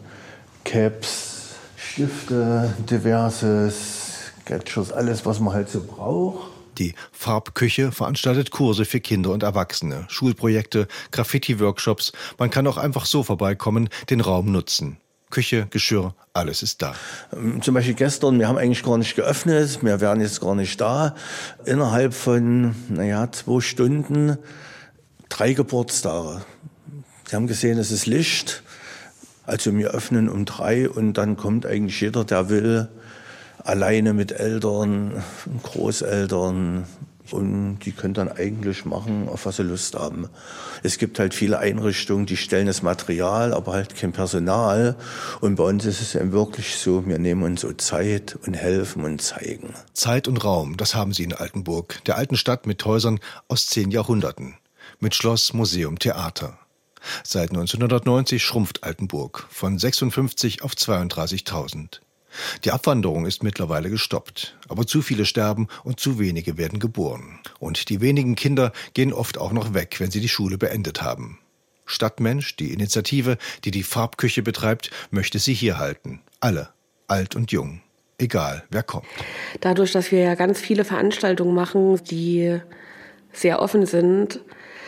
[0.65, 6.49] Caps, Stifte, diverses, Gadgets, alles, was man halt so braucht.
[6.79, 12.11] Die Farbküche veranstaltet Kurse für Kinder und Erwachsene, Schulprojekte, Graffiti-Workshops.
[12.39, 14.97] Man kann auch einfach so vorbeikommen, den Raum nutzen.
[15.29, 16.95] Küche, Geschirr, alles ist da.
[17.33, 20.79] Ähm, zum Beispiel gestern, wir haben eigentlich gar nicht geöffnet, wir wären jetzt gar nicht
[20.81, 21.15] da.
[21.65, 24.37] Innerhalb von, naja, zwei Stunden
[25.29, 26.41] drei Geburtstage.
[27.29, 28.63] Sie haben gesehen, es ist Licht.
[29.45, 32.87] Also wir öffnen um drei und dann kommt eigentlich jeder, der will,
[33.63, 35.23] alleine mit Eltern,
[35.63, 36.85] Großeltern,
[37.33, 40.29] und die können dann eigentlich machen, auf was sie Lust haben.
[40.83, 44.95] Es gibt halt viele Einrichtungen, die stellen das Material, aber halt kein Personal.
[45.41, 49.03] Und bei uns ist es eben wirklich so, wir nehmen uns so Zeit und helfen
[49.03, 49.73] und zeigen.
[49.93, 53.91] Zeit und Raum, das haben sie in Altenburg, der alten Stadt mit Häusern aus zehn
[53.91, 54.55] Jahrhunderten.
[54.99, 56.57] Mit Schloss, Museum, Theater.
[57.23, 62.01] Seit 1990 schrumpft Altenburg von 56 auf 32.000.
[62.63, 67.39] Die Abwanderung ist mittlerweile gestoppt, aber zu viele sterben und zu wenige werden geboren.
[67.59, 71.39] Und die wenigen Kinder gehen oft auch noch weg, wenn sie die Schule beendet haben.
[71.85, 76.21] Stadtmensch, die Initiative, die die Farbküche betreibt, möchte sie hier halten.
[76.39, 76.69] Alle,
[77.07, 77.81] alt und jung,
[78.19, 79.07] egal wer kommt.
[79.61, 82.59] Dadurch, dass wir ja ganz viele Veranstaltungen machen, die
[83.33, 84.41] sehr offen sind,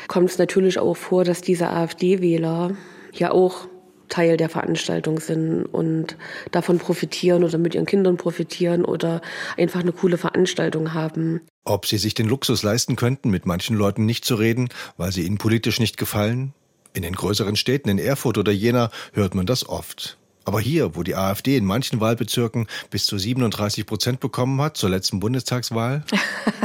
[0.07, 2.75] kommt es natürlich auch vor, dass diese AfD-Wähler
[3.13, 3.67] ja auch
[4.11, 6.17] Teil der Veranstaltung sind und
[6.51, 9.21] davon profitieren oder mit ihren Kindern profitieren oder
[9.57, 11.41] einfach eine coole Veranstaltung haben.
[11.63, 15.25] Ob sie sich den Luxus leisten könnten, mit manchen Leuten nicht zu reden, weil sie
[15.25, 16.53] ihnen politisch nicht gefallen?
[16.93, 20.17] In den größeren Städten, in Erfurt oder Jena, hört man das oft.
[20.43, 24.89] Aber hier, wo die AfD in manchen Wahlbezirken bis zu 37 Prozent bekommen hat, zur
[24.89, 26.03] letzten Bundestagswahl?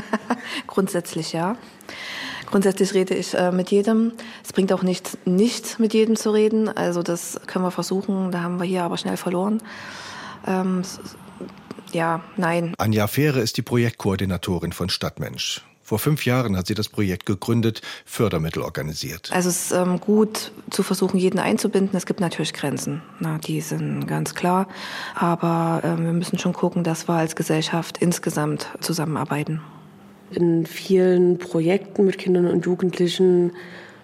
[0.66, 1.56] Grundsätzlich ja.
[2.46, 4.12] Grundsätzlich rede ich äh, mit jedem.
[4.44, 6.68] Es bringt auch nichts, nicht mit jedem zu reden.
[6.68, 8.30] Also das können wir versuchen.
[8.30, 9.60] Da haben wir hier aber schnell verloren.
[10.46, 10.82] Ähm,
[11.92, 12.74] ja, nein.
[12.78, 15.62] Anja Fähre ist die Projektkoordinatorin von Stadtmensch.
[15.86, 19.30] Vor fünf Jahren hat sie das Projekt gegründet, Fördermittel organisiert.
[19.32, 21.96] Also es ist ähm, gut zu versuchen, jeden einzubinden.
[21.96, 24.66] Es gibt natürlich Grenzen, na, die sind ganz klar.
[25.14, 29.60] Aber ähm, wir müssen schon gucken, dass wir als Gesellschaft insgesamt zusammenarbeiten.
[30.30, 33.52] In vielen Projekten mit Kindern und Jugendlichen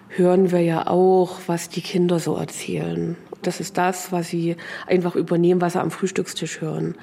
[0.09, 3.17] hören wir ja auch, was die Kinder so erzählen.
[3.43, 4.57] Das ist das, was sie
[4.87, 6.95] einfach übernehmen, was sie am Frühstückstisch hören.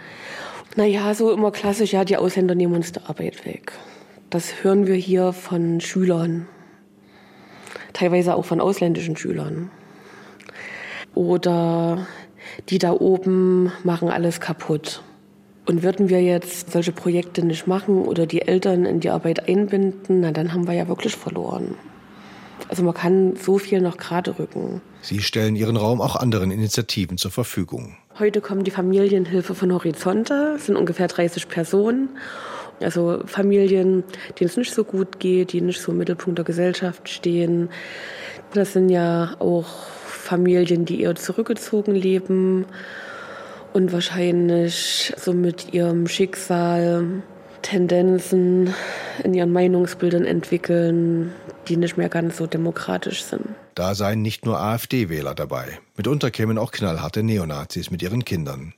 [0.75, 3.73] Naja, so immer klassisch, ja, die Ausländer nehmen uns die Arbeit weg.
[4.29, 6.47] Das hören wir hier von Schülern,
[7.93, 9.71] teilweise auch von ausländischen Schülern.
[11.15, 12.07] Oder
[12.69, 15.01] die da oben machen alles kaputt.
[15.69, 20.21] Und würden wir jetzt solche Projekte nicht machen oder die Eltern in die Arbeit einbinden,
[20.21, 21.75] na, dann haben wir ja wirklich verloren.
[22.69, 24.81] Also man kann so viel noch gerade rücken.
[25.03, 27.95] Sie stellen Ihren Raum auch anderen Initiativen zur Verfügung.
[28.17, 32.09] Heute kommt die Familienhilfe von Horizonte, sind ungefähr 30 Personen.
[32.81, 34.03] Also Familien,
[34.39, 37.69] denen es nicht so gut geht, die nicht so im Mittelpunkt der Gesellschaft stehen.
[38.55, 42.65] Das sind ja auch Familien, die eher zurückgezogen leben
[43.79, 47.23] und wahrscheinlich so mit ihrem Schicksal
[47.61, 48.73] Tendenzen
[49.23, 51.31] in ihren Meinungsbildern entwickeln,
[51.67, 53.45] die nicht mehr ganz so demokratisch sind.
[53.75, 55.79] Da seien nicht nur AfD-Wähler dabei.
[55.95, 58.73] Mitunter kämen auch knallharte Neonazis mit ihren Kindern.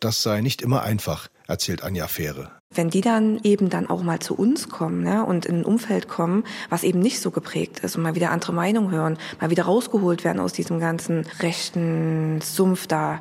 [0.00, 2.50] Das sei nicht immer einfach, erzählt Anja Fähre.
[2.74, 6.08] Wenn die dann eben dann auch mal zu uns kommen ne, und in ein Umfeld
[6.08, 9.64] kommen, was eben nicht so geprägt ist und mal wieder andere Meinungen hören, mal wieder
[9.64, 13.20] rausgeholt werden aus diesem ganzen rechten Sumpf da,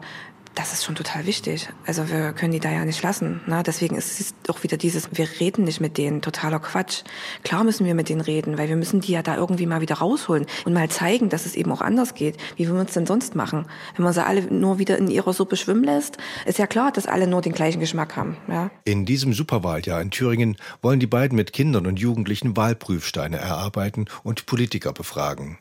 [0.56, 1.70] das ist schon total wichtig.
[1.86, 3.42] Also wir können die da ja nicht lassen.
[3.48, 3.64] Ne?
[3.66, 7.04] Deswegen ist es doch wieder dieses, wir reden nicht mit denen, totaler Quatsch.
[7.44, 9.96] Klar müssen wir mit denen reden, weil wir müssen die ja da irgendwie mal wieder
[9.96, 12.38] rausholen und mal zeigen, dass es eben auch anders geht.
[12.58, 13.66] Wie würden wir es denn sonst machen?
[13.96, 17.08] Wenn man sie alle nur wieder in ihrer Suppe schwimmen lässt, ist ja klar, dass
[17.08, 18.38] alle nur den gleichen Geschmack haben.
[18.50, 18.72] Ja?
[18.84, 24.46] In diesem Superwahljahr in Thüringen wollen die beiden mit Kindern und Jugendlichen Wahlprüfsteine erarbeiten und
[24.46, 25.60] Politiker befragen.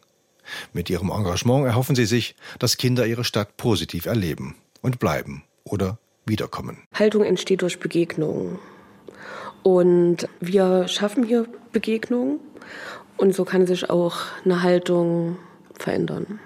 [0.72, 5.98] Mit ihrem Engagement erhoffen sie sich, dass Kinder ihre Stadt positiv erleben und bleiben oder
[6.26, 6.78] wiederkommen.
[6.94, 8.58] Haltung entsteht durch Begegnung.
[9.62, 12.40] Und wir schaffen hier Begegnungen
[13.16, 15.36] und so kann sich auch eine Haltung
[15.74, 16.40] verändern.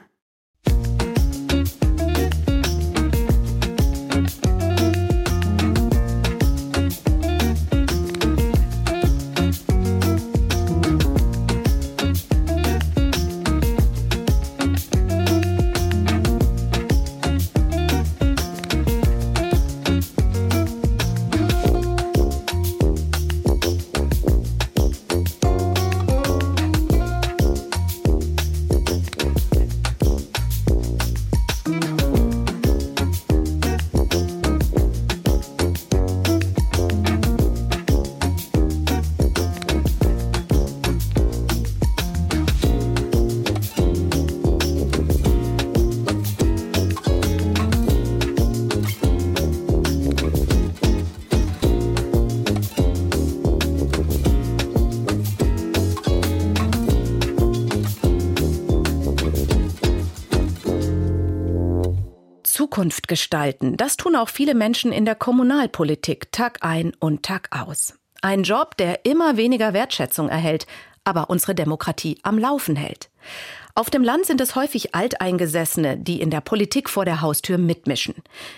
[62.95, 67.95] Zukunft gestalten, das tun auch viele Menschen in der Kommunalpolitik Tag ein und Tag aus.
[68.23, 70.67] Ein Job, der immer weniger Wertschätzung erhält,
[71.03, 73.11] aber unsere Demokratie am Laufen hält.
[73.75, 78.15] Auf dem Land sind es häufig Alteingesessene, die in der Politik vor der Haustür mitmischen.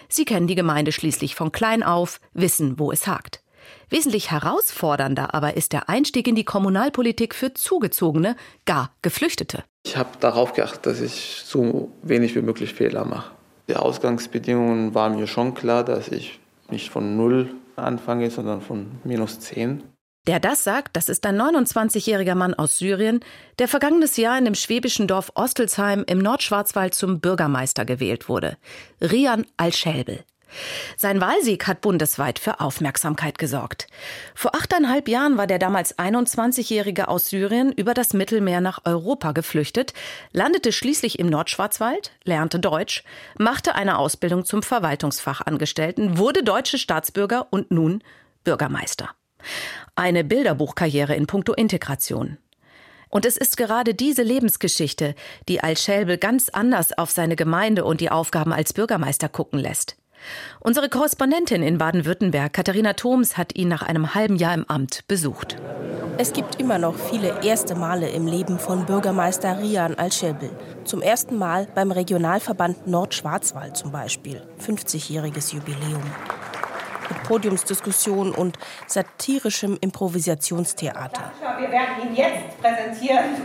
[0.09, 3.42] Sie kennen die Gemeinde schließlich von klein auf, wissen, wo es hakt.
[3.88, 9.64] Wesentlich herausfordernder aber ist der Einstieg in die Kommunalpolitik für Zugezogene, gar Geflüchtete.
[9.87, 13.36] Ich habe darauf geachtet, dass ich so wenig wie möglich Fehler mache.
[13.68, 16.38] Die Ausgangsbedingungen waren mir schon klar, dass ich
[16.70, 19.83] nicht von null anfange, sondern von minus zehn.
[20.26, 23.20] Der das sagt, das ist ein 29-jähriger Mann aus Syrien,
[23.61, 28.57] der vergangenes Jahr in dem schwäbischen Dorf Ostelsheim im Nordschwarzwald zum Bürgermeister gewählt wurde.
[29.00, 30.24] Rian Al-Schelbel.
[30.96, 33.88] Sein Wahlsieg hat bundesweit für Aufmerksamkeit gesorgt.
[34.35, 39.92] Vor achteinhalb Jahren war der damals 21-Jährige aus Syrien über das Mittelmeer nach Europa geflüchtet,
[40.32, 43.04] landete schließlich im Nordschwarzwald, lernte Deutsch,
[43.38, 48.02] machte eine Ausbildung zum Verwaltungsfachangestellten, wurde deutsche Staatsbürger und nun
[48.44, 49.11] Bürgermeister.
[49.94, 52.38] Eine Bilderbuchkarriere in puncto Integration.
[53.09, 55.14] Und es ist gerade diese Lebensgeschichte,
[55.48, 59.96] die Al-Schelbel ganz anders auf seine Gemeinde und die Aufgaben als Bürgermeister gucken lässt.
[60.61, 65.57] Unsere Korrespondentin in Baden-Württemberg, Katharina Thoms, hat ihn nach einem halben Jahr im Amt besucht.
[66.18, 70.50] Es gibt immer noch viele erste Male im Leben von Bürgermeister Rian Al-Schelbel.
[70.85, 74.42] Zum ersten Mal beim Regionalverband Nordschwarzwald zum Beispiel.
[74.66, 76.02] 50-jähriges Jubiläum.
[77.11, 81.33] Mit Podiumsdiskussionen und satirischem Improvisationstheater.
[81.59, 83.37] Wir werden Ihnen jetzt präsentieren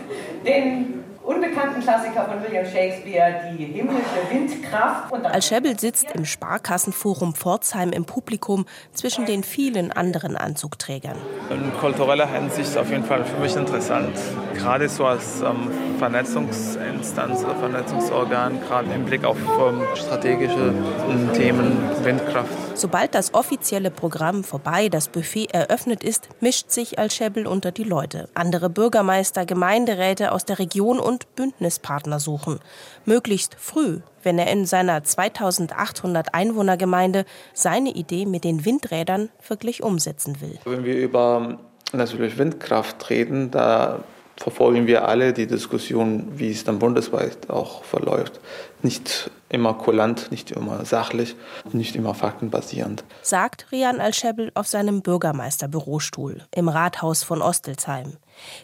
[0.46, 5.14] den unbekannten Klassiker von William Shakespeare, die himmlische Windkraft.
[5.14, 11.18] Al-Schebel sitzt im Sparkassenforum Pforzheim im Publikum zwischen den vielen anderen Anzugträgern.
[11.50, 14.18] In kultureller Hinsicht auf jeden Fall für mich interessant.
[14.56, 21.78] Gerade so als ähm, Vernetzungsinstanz oder Vernetzungsorgan, gerade im Blick auf ähm, strategische äh, Themen,
[22.04, 22.50] Windkraft.
[22.76, 28.30] Sobald das offizielle Programm vorbei, das Buffet eröffnet ist, mischt sich Al-Schebel unter die Leute.
[28.34, 32.60] Andere Bürgermeister, Gemeinderäte aus der Region und Bündnispartner suchen.
[33.06, 40.42] Möglichst früh, wenn er in seiner 2800 Einwohnergemeinde seine Idee mit den Windrädern wirklich umsetzen
[40.42, 40.60] will.
[40.66, 41.60] Wenn wir über
[41.94, 44.04] natürlich Windkraft reden, da
[44.42, 48.40] verfolgen wir alle die Diskussion, wie es dann bundesweit auch verläuft.
[48.82, 51.36] Nicht immer kulant, nicht immer sachlich,
[51.72, 53.04] nicht immer faktenbasierend.
[53.22, 58.18] Sagt Rian Al-Schebel auf seinem Bürgermeisterbürostuhl im Rathaus von Ostelsheim.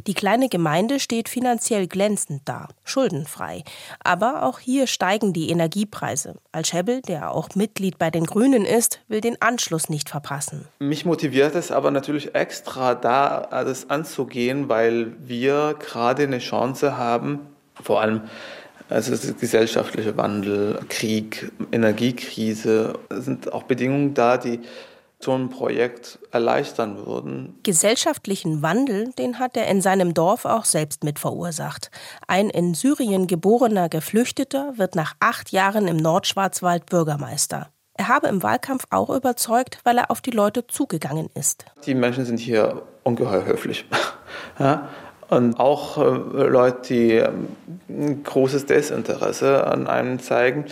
[0.05, 3.63] Die kleine Gemeinde steht finanziell glänzend da, schuldenfrei.
[4.03, 6.35] Aber auch hier steigen die Energiepreise.
[6.51, 10.67] Al-Schebel, der auch Mitglied bei den Grünen ist, will den Anschluss nicht verpassen.
[10.79, 17.39] Mich motiviert es aber natürlich extra, da alles anzugehen, weil wir gerade eine Chance haben,
[17.81, 18.21] vor allem
[18.89, 24.61] also der gesellschaftliche Wandel, Krieg, Energiekrise sind auch Bedingungen da, die
[25.19, 27.59] so ein Projekt erleichtern würden.
[27.63, 31.89] Gesellschaftlichen Wandel, den hat er in seinem Dorf auch selbst mit verursacht.
[32.27, 37.69] Ein in Syrien geborener Geflüchteter wird nach acht Jahren im Nordschwarzwald Bürgermeister.
[37.95, 41.65] Er habe im Wahlkampf auch überzeugt, weil er auf die Leute zugegangen ist.
[41.85, 43.85] Die Menschen sind hier ungeheuer höflich.
[44.59, 44.87] ja?
[45.29, 47.47] Und auch äh, Leute, die ähm,
[47.89, 50.65] ein großes Desinteresse an einem zeigen,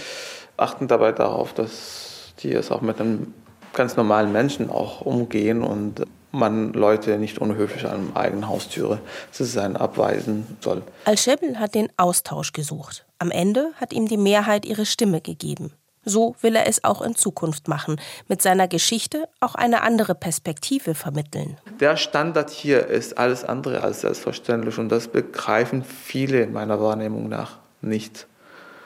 [0.56, 3.34] achten dabei darauf, dass die es auch mit einem
[3.76, 9.00] ganz normalen Menschen auch umgehen und man Leute nicht unhöflich an der eigenen Haustüre
[9.32, 10.82] zu sein abweisen soll.
[11.06, 13.06] Al-Schebel hat den Austausch gesucht.
[13.20, 15.72] Am Ende hat ihm die Mehrheit ihre Stimme gegeben.
[16.08, 20.94] So will er es auch in Zukunft machen, mit seiner Geschichte auch eine andere Perspektive
[20.94, 21.58] vermitteln.
[21.80, 27.28] Der Standard hier ist alles andere als selbstverständlich und das begreifen viele in meiner Wahrnehmung
[27.28, 28.28] nach nicht.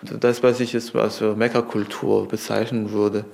[0.01, 3.25] Das, was ich jetzt als Meckerkultur bezeichnen würde,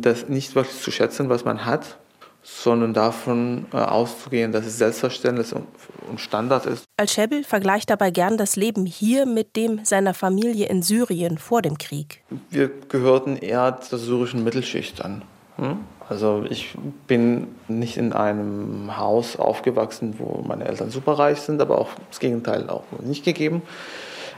[0.00, 1.98] das nicht wirklich zu schätzen, was man hat,
[2.42, 6.84] sondern davon äh, auszugehen, dass es selbstverständlich und Standard ist.
[6.96, 11.78] Al-Schebel vergleicht dabei gern das Leben hier mit dem seiner Familie in Syrien vor dem
[11.78, 12.22] Krieg.
[12.50, 15.22] Wir gehörten eher zur syrischen Mittelschicht an.
[15.56, 15.78] Hm?
[16.08, 16.74] Also ich
[17.06, 22.68] bin nicht in einem Haus aufgewachsen, wo meine Eltern superreich sind, aber auch das Gegenteil
[22.68, 23.62] auch nicht gegeben.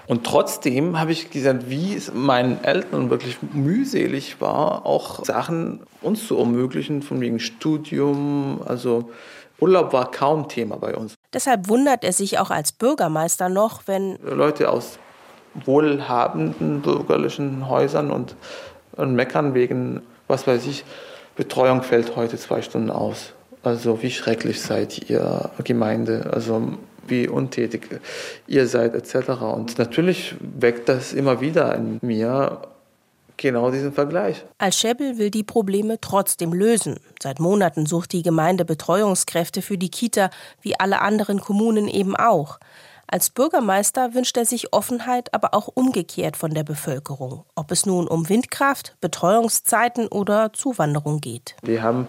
[0.07, 6.27] Und trotzdem habe ich gesagt, wie es meinen Eltern wirklich mühselig war, auch Sachen uns
[6.27, 9.11] zu ermöglichen, von wegen Studium, also
[9.61, 11.15] Urlaub war kaum Thema bei uns.
[11.33, 14.99] Deshalb wundert er sich auch als Bürgermeister noch, wenn Leute aus
[15.55, 18.35] wohlhabenden bürgerlichen Häusern und,
[18.97, 20.85] und meckern wegen, was weiß ich,
[21.37, 23.35] Betreuung fällt heute zwei Stunden aus.
[23.63, 26.31] Also wie schrecklich seid ihr Gemeinde?
[26.33, 26.73] Also
[27.07, 27.89] wie untätig
[28.47, 29.31] ihr seid etc.
[29.41, 32.63] Und natürlich weckt das immer wieder in mir
[33.37, 34.45] genau diesen Vergleich.
[34.59, 36.99] Al-Schebel will die Probleme trotzdem lösen.
[37.21, 40.31] Seit Monaten sucht die Gemeinde Betreuungskräfte für die Kita,
[40.61, 42.59] wie alle anderen Kommunen eben auch.
[43.09, 48.09] Als Bürgermeister wünscht er sich Offenheit, aber auch umgekehrt von der Bevölkerung, ob es nun
[48.09, 51.55] um Windkraft, Betreuungszeiten oder Zuwanderung geht.
[51.63, 52.09] Wir haben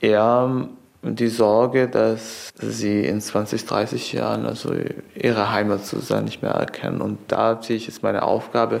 [0.00, 0.68] eher
[1.14, 4.74] die Sorge, dass sie in 20, 30 Jahren also
[5.14, 7.00] ihre Heimat zu sein nicht mehr erkennen.
[7.00, 8.80] Und da sehe ich jetzt meine Aufgabe,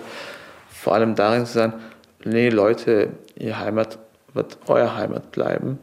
[0.68, 1.74] vor allem darin zu sagen,
[2.24, 3.98] nee Leute, ihr Heimat
[4.34, 5.78] wird euer Heimat bleiben.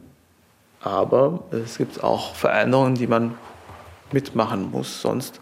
[0.80, 3.34] Aber es gibt auch Veränderungen, die man
[4.12, 5.00] mitmachen muss.
[5.00, 5.40] Sonst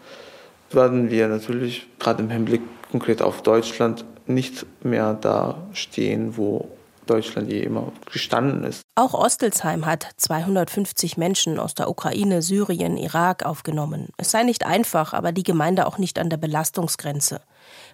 [0.71, 6.69] werden wir natürlich gerade im Hinblick konkret auf Deutschland nicht mehr da stehen, wo
[7.05, 8.83] Deutschland je immer gestanden ist.
[8.95, 14.09] Auch Ostelsheim hat 250 Menschen aus der Ukraine, Syrien, Irak aufgenommen.
[14.17, 17.41] Es sei nicht einfach, aber die Gemeinde auch nicht an der Belastungsgrenze.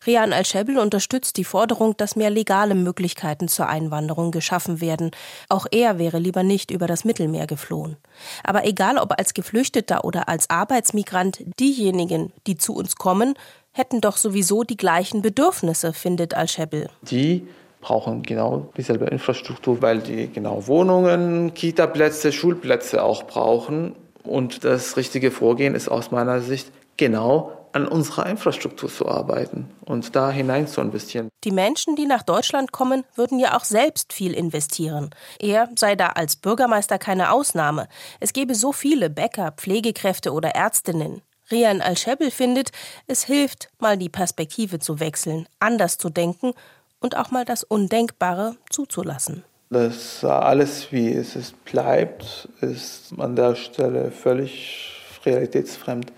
[0.06, 5.12] Rian Al-Schebel unterstützt die Forderung, dass mehr legale Möglichkeiten zur Einwanderung geschaffen werden.
[5.48, 7.98] Auch er wäre lieber nicht über das Mittelmeer geflohen.
[8.44, 13.36] Aber egal ob als Geflüchteter oder als Arbeitsmigrant, diejenigen, die zu uns kommen,
[13.72, 16.90] hätten doch sowieso die gleichen Bedürfnisse, findet Al-Schebel.
[17.02, 17.48] Die
[17.82, 23.96] brauchen genau dieselbe Infrastruktur, weil die genau Wohnungen, Kitaplätze, Schulplätze auch brauchen.
[24.24, 30.16] Und das richtige Vorgehen ist aus meiner Sicht genau an unserer Infrastruktur zu arbeiten und
[30.16, 31.30] da hinein zu investieren.
[31.44, 35.12] Die Menschen, die nach Deutschland kommen, würden ja auch selbst viel investieren.
[35.40, 37.88] Er sei da als Bürgermeister keine Ausnahme.
[38.20, 41.22] Es gäbe so viele Bäcker, Pflegekräfte oder Ärztinnen.
[41.52, 42.72] Rian Al-Shebel findet,
[43.08, 46.54] es hilft, mal die Perspektive zu wechseln, anders zu denken
[47.00, 49.44] und auch mal das Undenkbare zuzulassen.
[49.70, 54.96] Das alles, wie es ist, bleibt, ist an der Stelle völlig
[55.26, 56.12] realitätsfremd.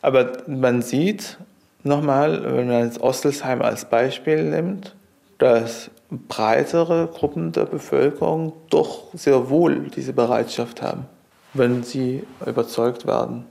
[0.00, 1.36] Aber man sieht
[1.82, 4.96] nochmal, wenn man jetzt Ostelsheim als Beispiel nimmt,
[5.38, 11.06] dass breitere Gruppen der Bevölkerung doch sehr wohl diese Bereitschaft haben,
[11.54, 13.46] wenn sie überzeugt werden.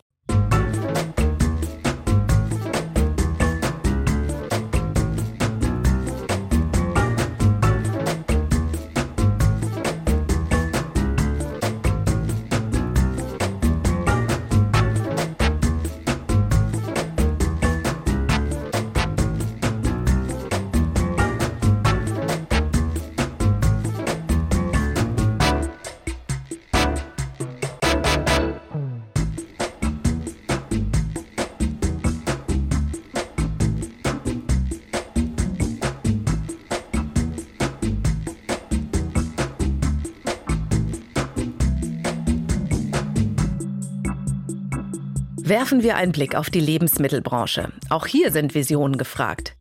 [45.49, 47.71] Werfen wir einen Blick auf die Lebensmittelbranche.
[47.89, 49.55] Auch hier sind Visionen gefragt.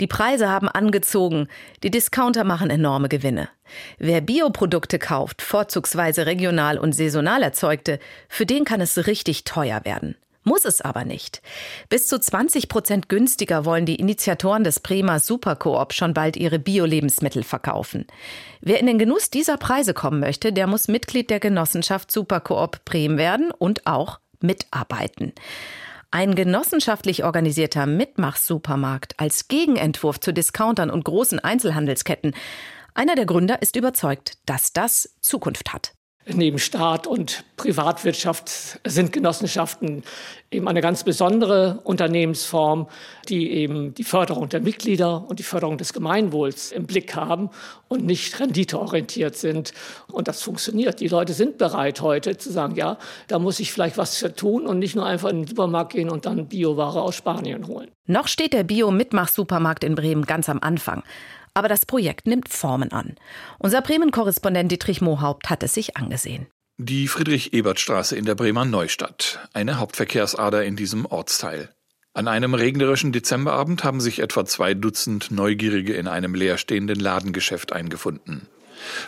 [0.00, 1.46] Die Preise haben angezogen,
[1.84, 3.48] die Discounter machen enorme Gewinne.
[3.98, 10.16] Wer Bioprodukte kauft, vorzugsweise regional und saisonal erzeugte, für den kann es richtig teuer werden.
[10.42, 11.42] Muss es aber nicht.
[11.88, 17.44] Bis zu 20 Prozent günstiger wollen die Initiatoren des Bremer Superkoop schon bald ihre Bio-Lebensmittel
[17.44, 18.08] verkaufen.
[18.60, 23.16] Wer in den Genuss dieser Preise kommen möchte, der muss Mitglied der Genossenschaft Superkoop Bremen
[23.16, 25.32] werden und auch mitarbeiten.
[26.10, 32.34] Ein genossenschaftlich organisierter Mitmachsupermarkt als Gegenentwurf zu Discountern und großen Einzelhandelsketten.
[32.94, 35.94] Einer der Gründer ist überzeugt, dass das Zukunft hat.
[36.26, 40.04] Neben Staat und Privatwirtschaft sind Genossenschaften
[40.52, 42.86] eben eine ganz besondere Unternehmensform,
[43.28, 47.50] die eben die Förderung der Mitglieder und die Förderung des Gemeinwohls im Blick haben
[47.88, 49.72] und nicht renditeorientiert sind.
[50.12, 51.00] Und das funktioniert.
[51.00, 54.66] Die Leute sind bereit heute zu sagen, ja, da muss ich vielleicht was für tun
[54.66, 57.90] und nicht nur einfach in den Supermarkt gehen und dann Bioware aus Spanien holen.
[58.06, 61.02] Noch steht der Bio-Mitmach-Supermarkt in Bremen ganz am Anfang.
[61.54, 63.16] Aber das Projekt nimmt Formen an.
[63.58, 66.46] Unser Bremen-Korrespondent Dietrich Mohaupt hat es sich angesehen.
[66.78, 71.68] Die Friedrich-Ebert-Straße in der Bremer Neustadt, eine Hauptverkehrsader in diesem Ortsteil.
[72.14, 78.48] An einem regnerischen Dezemberabend haben sich etwa zwei Dutzend Neugierige in einem leerstehenden Ladengeschäft eingefunden.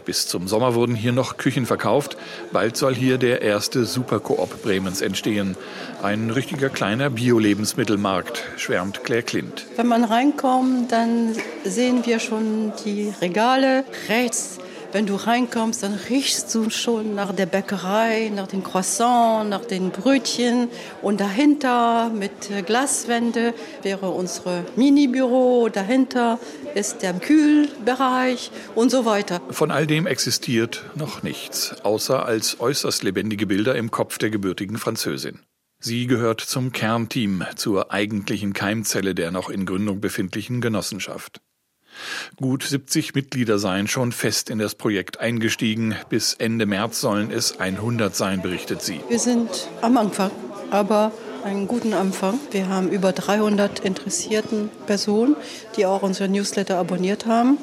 [0.05, 2.16] Bis zum Sommer wurden hier noch Küchen verkauft.
[2.53, 5.57] Bald soll hier der erste Superkoop Bremens entstehen.
[6.03, 9.66] Ein richtiger kleiner Bio-Lebensmittelmarkt, schwärmt Claire Klint.
[9.77, 14.59] Wenn man reinkommt, dann sehen wir schon die Regale rechts
[14.95, 19.90] wenn du reinkommst, dann riechst du schon nach der Bäckerei, nach den Croissants, nach den
[19.90, 20.68] Brötchen.
[21.03, 22.30] Und dahinter mit
[22.64, 25.68] Glaswände wäre unsere Minibüro.
[25.68, 26.38] Dahinter
[26.76, 29.40] ist der Kühlbereich und so weiter.
[29.51, 34.78] Von all dem existiert noch nichts, außer als äußerst lebendige Bilder im Kopf der gebürtigen
[34.78, 35.40] Französin.
[35.80, 41.40] Sie gehört zum Kernteam, zur eigentlichen Keimzelle der noch in Gründung befindlichen Genossenschaft.
[42.36, 45.95] Gut 70 Mitglieder seien schon fest in das Projekt eingestiegen.
[46.09, 49.01] Bis Ende März sollen es 100 sein, berichtet sie.
[49.09, 50.30] Wir sind am Anfang,
[50.70, 51.12] aber
[51.45, 52.40] einen guten Anfang.
[52.51, 55.36] Wir haben über 300 interessierten Personen,
[55.76, 57.59] die auch unsere Newsletter abonniert haben.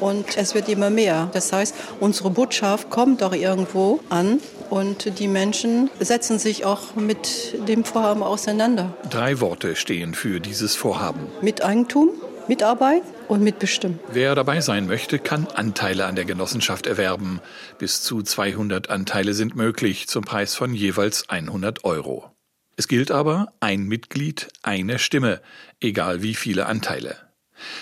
[0.00, 1.30] Und es wird immer mehr.
[1.32, 7.58] Das heißt, unsere Botschaft kommt auch irgendwo an und die Menschen setzen sich auch mit
[7.68, 8.96] dem Vorhaben auseinander.
[9.10, 11.26] Drei Worte stehen für dieses Vorhaben.
[11.42, 12.10] Mit Eigentum,
[12.48, 13.98] Mitarbeit und mitbestimmen.
[14.12, 17.40] Wer dabei sein möchte, kann Anteile an der Genossenschaft erwerben.
[17.78, 22.30] Bis zu 200 Anteile sind möglich zum Preis von jeweils 100 Euro.
[22.76, 25.40] Es gilt aber ein Mitglied, eine Stimme,
[25.80, 27.16] egal wie viele Anteile.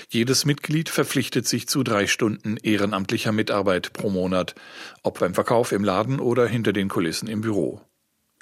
[0.08, 4.54] Jedes Mitglied verpflichtet sich zu drei Stunden ehrenamtlicher Mitarbeit pro Monat,
[5.02, 7.80] ob beim Verkauf im Laden oder hinter den Kulissen im Büro.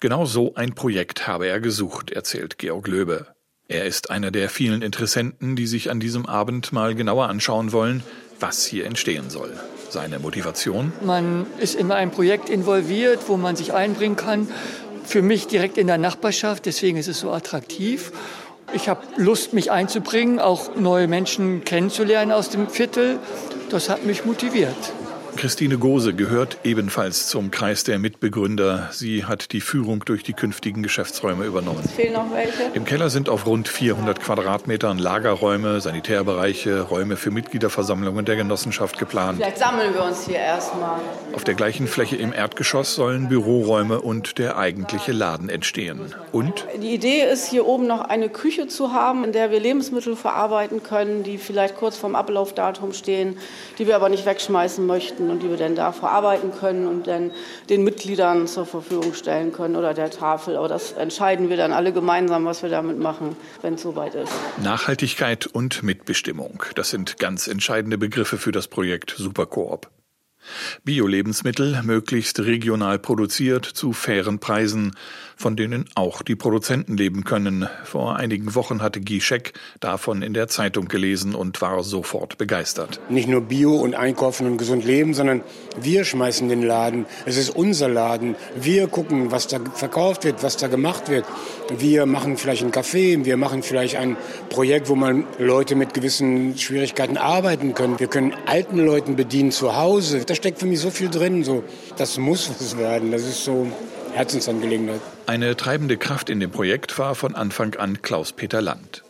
[0.01, 3.29] Genau so ein Projekt habe er gesucht, erzählt Georg Löbe.
[3.71, 8.03] Er ist einer der vielen Interessenten, die sich an diesem Abend mal genauer anschauen wollen,
[8.41, 9.53] was hier entstehen soll.
[9.91, 10.93] Seine Motivation?
[11.05, 14.49] Man ist in ein Projekt involviert, wo man sich einbringen kann.
[15.05, 18.11] Für mich direkt in der Nachbarschaft, deswegen ist es so attraktiv.
[18.75, 23.21] Ich habe Lust, mich einzubringen, auch neue Menschen kennenzulernen aus dem Viertel.
[23.71, 24.75] Das hat mich motiviert.
[25.37, 28.89] Christine Gose gehört ebenfalls zum Kreis der Mitbegründer.
[28.93, 31.83] Sie hat die Führung durch die künftigen Geschäftsräume übernommen.
[31.85, 32.71] Es fehlen noch welche.
[32.75, 39.39] Im Keller sind auf rund 400 Quadratmetern Lagerräume, Sanitärbereiche, Räume für Mitgliederversammlungen der Genossenschaft geplant.
[39.39, 41.01] Vielleicht sammeln wir uns hier erstmal.
[41.33, 46.15] Auf der gleichen Fläche im Erdgeschoss sollen Büroräume und der eigentliche Laden entstehen.
[46.33, 50.17] Und die Idee ist, hier oben noch eine Küche zu haben, in der wir Lebensmittel
[50.17, 53.39] verarbeiten können, die vielleicht kurz vorm Ablaufdatum stehen,
[53.79, 57.33] die wir aber nicht wegschmeißen möchten und die wir dann da verarbeiten können und dann
[57.69, 60.57] den Mitgliedern zur Verfügung stellen können oder der Tafel.
[60.57, 64.33] Aber das entscheiden wir dann alle gemeinsam, was wir damit machen, wenn es soweit ist.
[64.63, 69.91] Nachhaltigkeit und Mitbestimmung, das sind ganz entscheidende Begriffe für das Projekt Superkoop.
[70.85, 74.97] Bio-Lebensmittel möglichst regional produziert zu fairen Preisen,
[75.41, 77.67] von denen auch die Produzenten leben können.
[77.85, 83.01] Vor einigen Wochen hatte Guy Scheck davon in der Zeitung gelesen und war sofort begeistert.
[83.09, 85.41] Nicht nur Bio und Einkaufen und gesund leben, sondern
[85.81, 87.07] wir schmeißen den Laden.
[87.25, 88.37] Es ist unser Laden.
[88.55, 91.25] Wir gucken, was da verkauft wird, was da gemacht wird.
[91.79, 94.19] Wir machen vielleicht ein Café, wir machen vielleicht ein
[94.51, 97.99] Projekt, wo man Leute mit gewissen Schwierigkeiten arbeiten können.
[97.99, 100.23] Wir können alten Leuten bedienen zu Hause.
[100.27, 101.45] Da steckt für mich so viel drin.
[101.45, 101.65] So,
[101.97, 103.11] das muss was werden.
[103.11, 103.67] Das ist so
[104.13, 105.01] Herzensangelegenheit.
[105.27, 109.05] Eine treibende Kraft in dem Projekt war von Anfang an Klaus-Peter Land.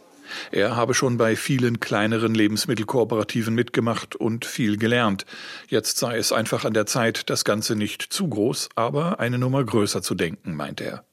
[0.52, 5.26] Er habe schon bei vielen kleineren Lebensmittelkooperativen mitgemacht und viel gelernt.
[5.68, 9.64] Jetzt sei es einfach an der Zeit, das Ganze nicht zu groß, aber eine Nummer
[9.64, 11.04] größer zu denken, meint er.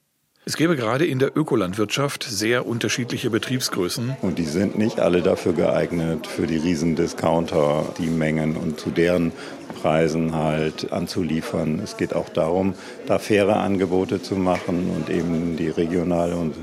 [0.48, 4.16] Es gäbe gerade in der Ökolandwirtschaft sehr unterschiedliche Betriebsgrößen.
[4.22, 9.34] Und die sind nicht alle dafür geeignet, für die Riesendiscounter die Mengen und zu deren
[9.82, 11.82] Preisen halt anzuliefern.
[11.84, 12.76] Es geht auch darum,
[13.08, 16.56] da faire Angebote zu machen und eben die regionale und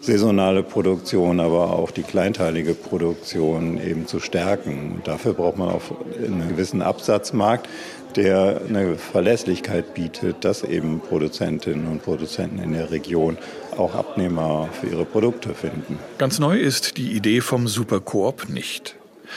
[0.00, 4.92] saisonale Produktion, aber auch die kleinteilige Produktion eben zu stärken.
[4.96, 5.82] Und dafür braucht man auch
[6.16, 7.68] einen gewissen Absatzmarkt,
[8.16, 13.38] der eine Verlässlichkeit bietet, dass eben Produzentinnen und Produzenten in der Region
[13.76, 15.98] auch Abnehmer für ihre Produkte finden.
[16.18, 18.96] Ganz neu ist die Idee vom Superkoop nicht.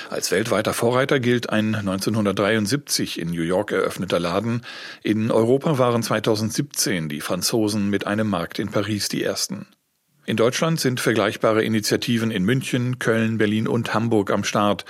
[0.09, 4.61] Als weltweiter Vorreiter gilt ein 1973 in New York eröffneter Laden.
[5.03, 9.67] In Europa waren 2017 die Franzosen mit einem Markt in Paris die ersten.
[10.31, 14.85] In Deutschland sind vergleichbare Initiativen in München, Köln, Berlin und Hamburg am Start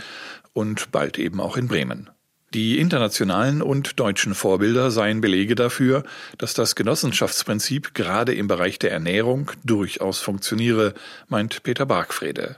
[0.53, 2.11] und bald eben auch in Bremen.
[2.53, 6.03] Die internationalen und deutschen Vorbilder seien Belege dafür,
[6.37, 10.93] dass das Genossenschaftsprinzip gerade im Bereich der Ernährung durchaus funktioniere,
[11.27, 12.57] meint Peter Bargfrede.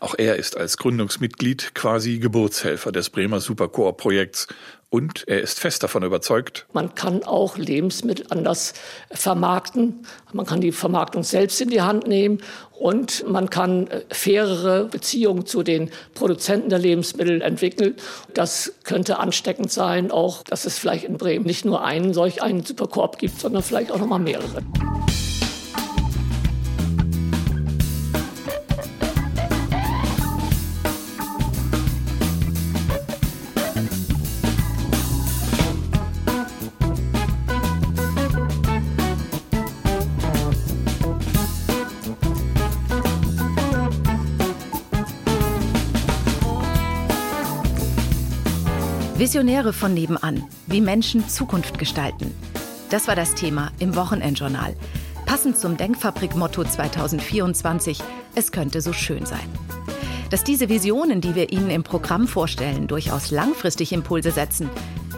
[0.00, 4.48] Auch er ist als Gründungsmitglied quasi Geburtshelfer des Bremer Superkoop-Projekts
[4.88, 8.72] und er ist fest davon überzeugt, man kann auch Lebensmittel anders
[9.12, 10.04] vermarkten.
[10.32, 12.40] Man kann die Vermarktung selbst in die Hand nehmen
[12.72, 17.94] und man kann äh, fairere Beziehungen zu den Produzenten der Lebensmittel entwickeln.
[18.34, 22.64] Das könnte ansteckend sein, auch dass es vielleicht in Bremen nicht nur einen solch einen
[22.64, 24.62] Superkoop gibt, sondern vielleicht auch noch mal mehrere.
[49.30, 52.34] Visionäre von nebenan, wie Menschen Zukunft gestalten.
[52.90, 54.74] Das war das Thema im Wochenendjournal.
[55.24, 58.02] Passend zum Denkfabrik-Motto 2024,
[58.34, 59.48] es könnte so schön sein.
[60.30, 64.68] Dass diese Visionen, die wir Ihnen im Programm vorstellen, durchaus langfristig Impulse setzen,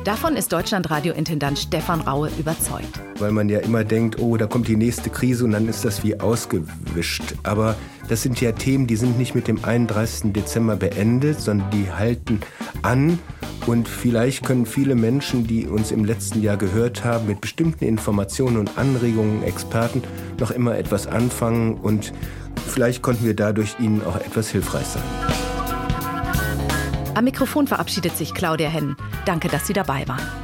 [0.04, 2.98] Davon ist Deutschlandradio-Intendant Stefan Raue überzeugt.
[3.20, 6.02] Weil man ja immer denkt, oh, da kommt die nächste Krise und dann ist das
[6.02, 7.22] wie ausgewischt.
[7.44, 7.76] Aber
[8.08, 10.32] das sind ja Themen, die sind nicht mit dem 31.
[10.32, 12.40] Dezember beendet, sondern die halten
[12.82, 13.18] an.
[13.66, 18.56] Und vielleicht können viele Menschen, die uns im letzten Jahr gehört haben, mit bestimmten Informationen
[18.56, 20.02] und Anregungen, Experten,
[20.40, 21.74] noch immer etwas anfangen.
[21.74, 22.12] Und
[22.66, 25.02] vielleicht konnten wir dadurch ihnen auch etwas hilfreich sein.
[27.14, 28.96] Am Mikrofon verabschiedet sich Claudia Henn.
[29.26, 30.41] Danke, dass Sie dabei waren.